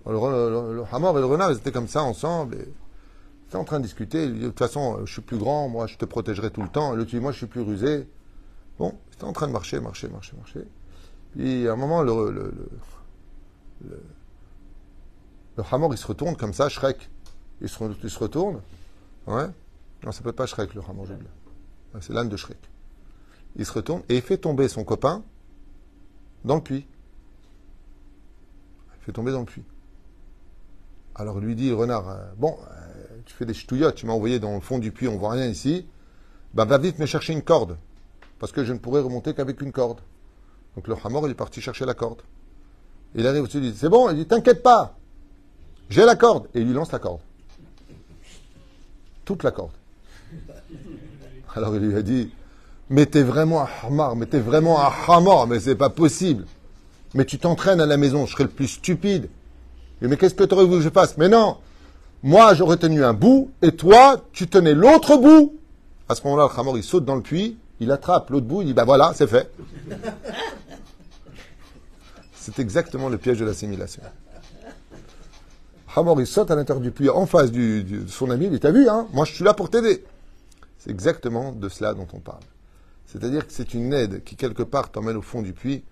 Le, 0.06 0.84
hamor 0.94 1.18
et 1.18 1.20
le 1.20 1.26
renard, 1.26 1.52
ils 1.52 1.58
étaient 1.58 1.74
comme 1.74 1.90
ça 1.90 2.04
ensemble. 2.04 2.56
Et 2.56 2.60
ils 2.60 3.48
étaient 3.50 3.58
en 3.58 3.66
train 3.66 3.80
de 3.80 3.84
discuter. 3.84 4.30
De 4.30 4.48
toute 4.48 4.58
façon, 4.58 5.06
je 5.06 5.12
suis 5.12 5.22
plus 5.22 5.38
grand, 5.38 5.68
moi 5.68 5.88
je 5.88 5.98
te 5.98 6.06
protégerai 6.06 6.52
tout 6.52 6.62
le 6.62 6.70
temps. 6.70 6.94
Et 6.94 6.96
l'autre 6.96 7.10
dit, 7.10 7.20
moi 7.20 7.34
je 7.34 7.40
suis 7.40 7.48
plus 7.48 7.60
rusé. 7.60 8.08
Bon, 8.80 8.98
ils 9.10 9.16
étaient 9.16 9.26
en 9.26 9.34
train 9.34 9.48
de 9.48 9.52
marcher, 9.52 9.82
marcher, 9.82 10.08
marcher, 10.08 10.38
marcher. 10.38 10.66
Puis 11.34 11.68
à 11.68 11.74
un 11.74 11.76
moment, 11.76 12.04
le, 12.04 12.54
hamor, 15.70 15.94
il 15.94 15.98
se 15.98 16.08
retourne 16.08 16.38
comme 16.38 16.54
ça, 16.54 16.70
Shrek. 16.70 17.10
Il 17.60 17.68
se, 17.68 18.20
retourne. 18.20 18.62
Ouais. 19.26 19.48
Non, 20.06 20.14
ça 20.14 20.22
peut 20.22 20.32
pas 20.32 20.46
Shrek, 20.46 20.74
le 20.76 20.82
hamor, 20.90 21.06
j'oublie. 21.06 21.28
Ouais, 21.94 22.00
C'est 22.00 22.14
l'âne 22.14 22.30
de 22.30 22.38
Shrek. 22.38 22.58
Il 23.58 23.66
se 23.66 23.74
retourne 23.74 24.04
et 24.08 24.16
il 24.16 24.22
fait 24.22 24.38
tomber 24.38 24.68
son 24.68 24.84
copain 24.84 25.24
dans 26.46 26.56
le 26.56 26.62
puits. 26.62 26.88
Il 29.00 29.06
fait 29.06 29.12
tomber 29.12 29.32
dans 29.32 29.40
le 29.40 29.46
puits. 29.46 29.64
Alors 31.16 31.40
lui 31.40 31.56
dit, 31.56 31.72
renard, 31.72 32.10
euh, 32.10 32.18
bon, 32.38 32.56
euh, 32.70 33.22
tu 33.26 33.34
fais 33.34 33.46
des 33.46 33.56
ch'touillottes, 33.56 33.96
tu 33.96 34.06
m'as 34.06 34.14
envoyé 34.14 34.40
dans 34.40 34.54
le 34.54 34.62
fond 34.62 34.78
du 34.78 34.92
puits, 34.92 35.08
on 35.08 35.18
voit 35.18 35.32
rien 35.32 35.48
ici. 35.48 35.88
Ben, 36.54 36.66
va 36.66 36.78
vite 36.78 37.00
me 37.00 37.08
chercher 37.08 37.34
une 37.34 37.42
corde. 37.42 37.78
Parce 38.40 38.52
que 38.52 38.64
je 38.64 38.72
ne 38.72 38.78
pourrai 38.78 39.02
remonter 39.02 39.34
qu'avec 39.34 39.60
une 39.62 39.72
corde. 39.72 40.00
Donc 40.76 40.88
le 40.88 40.96
hamor, 41.04 41.28
il 41.28 41.32
est 41.32 41.36
parti 41.36 41.60
chercher 41.60 41.86
la 41.86 41.96
corde. 41.96 42.22
Il 43.16 43.26
arrive 43.26 43.44
au-dessus, 43.44 43.58
il 43.58 43.72
dit, 43.72 43.78
c'est 43.78 43.90
bon, 43.90 44.12
il 44.12 44.18
dit, 44.18 44.28
t'inquiète 44.28 44.62
pas, 44.62 44.96
j'ai 45.90 46.06
la 46.06 46.16
corde. 46.16 46.48
Et 46.54 46.62
il 46.62 46.68
lui 46.68 46.74
lance 46.74 46.92
la 46.92 47.00
corde. 47.00 47.22
Toute 49.26 49.44
la 49.44 49.52
corde. 49.52 49.72
Alors 51.56 51.76
il 51.76 51.82
lui 51.82 51.96
a 51.96 52.02
dit, 52.04 52.32
mais 52.90 53.06
t'es 53.06 53.24
vraiment 53.24 53.62
un 53.62 53.68
hamar, 53.84 54.16
mais 54.16 54.26
t'es 54.26 54.40
vraiment 54.40 54.80
un 54.82 54.92
hamar, 55.08 55.48
mais 55.48 55.60
c'est 55.60 55.76
pas 55.76 55.90
possible. 55.90 56.46
mais 57.14 57.26
tu 57.26 57.40
t'entraînes 57.40 57.82
à 57.82 57.86
la 57.86 57.98
maison, 57.98 58.26
je 58.26 58.34
serais 58.34 58.44
le 58.44 58.50
plus 58.50 58.68
stupide. 58.68 59.30
Mais 60.02 60.18
qu'est-ce 60.18 60.36
que 60.36 60.44
tu 60.44 60.54
aurais 60.54 60.66
voulu 60.66 60.78
que 60.78 60.84
je 60.84 60.90
fasse? 60.90 61.18
Mais 61.18 61.30
non, 61.30 61.58
moi 62.22 62.54
j'aurais 62.54 62.78
tenu 62.78 63.04
un 63.04 63.14
bout, 63.14 63.52
et 63.62 63.72
toi, 63.72 64.22
tu 64.32 64.48
tenais 64.48 64.74
l'autre 64.74 65.18
bout. 65.18 65.56
À 66.10 66.16
ce 66.16 66.24
moment-là, 66.24 66.48
le 66.50 66.56
Khamor, 66.56 66.78
il 66.78 66.84
saute 66.84 67.06
dans 67.06 67.16
le 67.16 67.22
puits, 67.22 67.58
il 67.80 67.92
attrape 67.92 68.30
l'autre 68.30 68.46
bout, 68.46 68.62
il 68.62 68.68
dit, 68.68 68.74
bah 68.74 68.86
voilà, 68.86 69.12
c'est 69.16 69.28
fait. 69.28 69.52
C'est 72.36 72.60
exactement 72.60 73.10
le 73.10 73.18
piège 73.18 73.40
de 73.40 73.46
l'assimilation. 73.46 74.02
Hamor, 75.94 76.22
il 76.22 76.28
saute 76.28 76.50
à 76.50 76.56
l'intérieur 76.56 76.82
du 76.82 76.92
puits 76.92 77.10
en 77.10 77.26
face 77.26 77.52
de 77.52 77.84
son 78.08 78.30
ami, 78.30 78.46
il 78.46 78.52
dit, 78.52 78.60
t'as 78.62 78.72
vu, 78.72 78.88
hein? 78.88 79.06
Moi, 79.12 79.26
je 79.26 79.34
suis 79.34 79.44
là 79.44 79.54
pour 79.54 79.70
t'aider. 79.70 80.06
C'est 80.78 80.92
exactement 80.92 81.52
de 81.52 81.68
cela 81.68 81.94
dont 81.94 82.08
on 82.14 82.20
parle. 82.20 82.40
C'est-à-dire 83.08 83.48
que 83.48 83.54
c'est 83.54 83.74
une 83.74 83.94
aide 83.94 84.24
qui, 84.24 84.36
quelque 84.36 84.64
part, 84.64 84.92
t'emmène 84.92 85.18
au 85.18 85.22
fond 85.22 85.42
du 85.42 85.54
puits. 85.54 85.84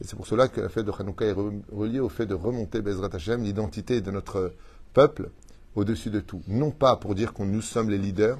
Et 0.00 0.04
c'est 0.04 0.16
pour 0.16 0.26
cela 0.26 0.48
que 0.48 0.60
la 0.60 0.68
fête 0.68 0.84
de 0.84 0.92
Hanouka 0.92 1.24
est 1.24 1.32
re- 1.32 1.62
reliée 1.72 2.00
au 2.00 2.08
fait 2.08 2.26
de 2.26 2.34
remonter 2.34 2.82
Bezrat 2.82 3.10
Hashem, 3.12 3.42
l'identité 3.42 4.00
de 4.00 4.10
notre 4.10 4.52
peuple, 4.92 5.30
au-dessus 5.76 6.10
de 6.10 6.20
tout. 6.20 6.42
Non 6.48 6.72
pas 6.72 6.96
pour 6.96 7.14
dire 7.14 7.32
que 7.32 7.42
nous 7.42 7.62
sommes 7.62 7.90
les 7.90 7.98
leaders, 7.98 8.38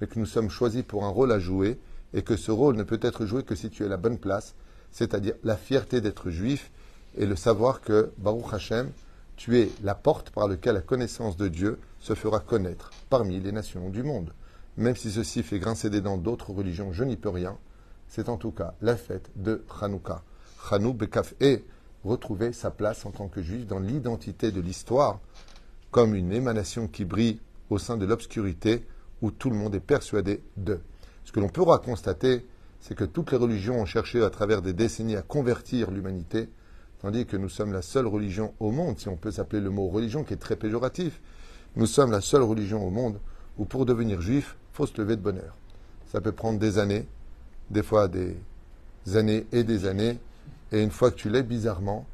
mais 0.00 0.08
que 0.08 0.18
nous 0.18 0.26
sommes 0.26 0.50
choisis 0.50 0.82
pour 0.82 1.04
un 1.04 1.08
rôle 1.08 1.32
à 1.32 1.38
jouer, 1.38 1.78
et 2.12 2.22
que 2.22 2.36
ce 2.36 2.50
rôle 2.50 2.76
ne 2.76 2.82
peut 2.82 3.00
être 3.02 3.24
joué 3.24 3.44
que 3.44 3.54
si 3.54 3.70
tu 3.70 3.84
es 3.84 3.88
la 3.88 3.96
bonne 3.96 4.18
place, 4.18 4.54
c'est-à-dire 4.90 5.34
la 5.44 5.56
fierté 5.56 6.00
d'être 6.00 6.30
juif, 6.30 6.70
et 7.16 7.24
le 7.24 7.36
savoir 7.36 7.80
que, 7.80 8.10
Baruch 8.18 8.52
Hashem, 8.52 8.90
tu 9.36 9.58
es 9.58 9.70
la 9.82 9.94
porte 9.94 10.30
par 10.30 10.48
laquelle 10.48 10.74
la 10.74 10.80
connaissance 10.80 11.36
de 11.36 11.48
Dieu 11.48 11.78
se 12.00 12.14
fera 12.14 12.40
connaître 12.40 12.90
parmi 13.10 13.38
les 13.38 13.52
nations 13.52 13.90
du 13.90 14.02
monde. 14.02 14.32
Même 14.76 14.96
si 14.96 15.10
ceci 15.10 15.42
fait 15.42 15.58
grincer 15.58 15.88
des 15.88 16.00
dents 16.00 16.18
d'autres 16.18 16.50
religions, 16.50 16.92
je 16.92 17.04
n'y 17.04 17.16
peux 17.16 17.28
rien. 17.28 17.56
C'est 18.08 18.28
en 18.28 18.36
tout 18.36 18.52
cas 18.52 18.74
la 18.80 18.96
fête 18.96 19.30
de 19.36 19.64
Hanouka. 19.80 20.22
Hanou 20.70 20.92
Bekaf 20.92 21.34
et 21.40 21.64
retrouver 22.04 22.52
sa 22.52 22.70
place 22.70 23.04
en 23.06 23.10
tant 23.10 23.28
que 23.28 23.42
juif 23.42 23.66
dans 23.66 23.78
l'identité 23.78 24.52
de 24.52 24.60
l'histoire 24.60 25.20
comme 25.90 26.14
une 26.14 26.32
émanation 26.32 26.88
qui 26.88 27.04
brille 27.04 27.40
au 27.70 27.78
sein 27.78 27.96
de 27.96 28.06
l'obscurité 28.06 28.86
où 29.22 29.30
tout 29.30 29.50
le 29.50 29.56
monde 29.56 29.74
est 29.74 29.80
persuadé 29.80 30.42
de. 30.56 30.80
Ce 31.24 31.32
que 31.32 31.40
l'on 31.40 31.48
pourra 31.48 31.78
constater, 31.78 32.46
c'est 32.80 32.94
que 32.94 33.04
toutes 33.04 33.32
les 33.32 33.38
religions 33.38 33.80
ont 33.80 33.86
cherché 33.86 34.22
à 34.22 34.30
travers 34.30 34.62
des 34.62 34.72
décennies 34.72 35.16
à 35.16 35.22
convertir 35.22 35.90
l'humanité, 35.90 36.48
tandis 37.00 37.26
que 37.26 37.36
nous 37.36 37.48
sommes 37.48 37.72
la 37.72 37.82
seule 37.82 38.06
religion 38.06 38.54
au 38.60 38.70
monde, 38.70 38.98
si 38.98 39.08
on 39.08 39.16
peut 39.16 39.30
s'appeler 39.30 39.62
le 39.62 39.70
mot 39.70 39.88
religion 39.88 40.22
qui 40.22 40.34
est 40.34 40.38
très 40.38 40.56
péjoratif, 40.56 41.20
nous 41.74 41.86
sommes 41.86 42.12
la 42.12 42.20
seule 42.20 42.42
religion 42.42 42.86
au 42.86 42.90
monde 42.90 43.18
où 43.58 43.64
pour 43.64 43.86
devenir 43.86 44.20
juif, 44.20 44.56
faut 44.72 44.86
se 44.86 45.00
lever 45.00 45.16
de 45.16 45.22
bonne 45.22 45.38
heure. 45.38 45.56
Ça 46.06 46.20
peut 46.20 46.32
prendre 46.32 46.58
des 46.58 46.78
années, 46.78 47.08
des 47.70 47.82
fois 47.82 48.08
des 48.08 48.36
années 49.14 49.46
et 49.52 49.64
des 49.64 49.86
années, 49.86 50.18
et 50.72 50.82
une 50.82 50.90
fois 50.90 51.10
que 51.10 51.16
tu 51.16 51.30
l'es, 51.30 51.42
bizarrement, 51.42 52.06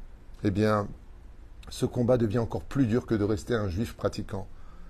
eh 0.43 0.51
bien, 0.51 0.87
ce 1.69 1.85
combat 1.85 2.17
devient 2.17 2.39
encore 2.39 2.63
plus 2.63 2.85
dur 2.85 3.05
que 3.05 3.15
de 3.15 3.23
rester 3.23 3.55
un 3.55 3.67
juif 3.67 3.95
pratiquant. 3.95 4.47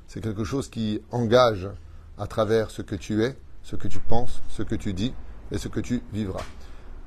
C'est 0.08 0.22
quelque 0.22 0.44
chose 0.44 0.70
qui 0.70 1.02
engage 1.12 1.70
à 2.18 2.28
travers 2.28 2.72
ce 2.72 2.82
que 2.82 2.96
tu 2.96 3.24
es, 3.24 3.36
ce 3.64 3.76
que 3.76 3.88
tu 3.88 4.00
penses, 4.00 4.42
ce 4.50 4.64
que 4.64 4.76
tu 4.76 4.94
dis 4.94 5.14
et 5.52 5.58
ce 5.58 5.68
que 5.68 5.80
tu 5.80 6.02
vivras. 6.12 6.44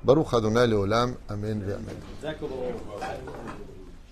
Baruch 0.03 0.33
Adonai 0.33 0.67
Leolam, 0.67 1.15
Amen 1.29 1.63
ve 1.63 1.73
Amen. 1.73 1.97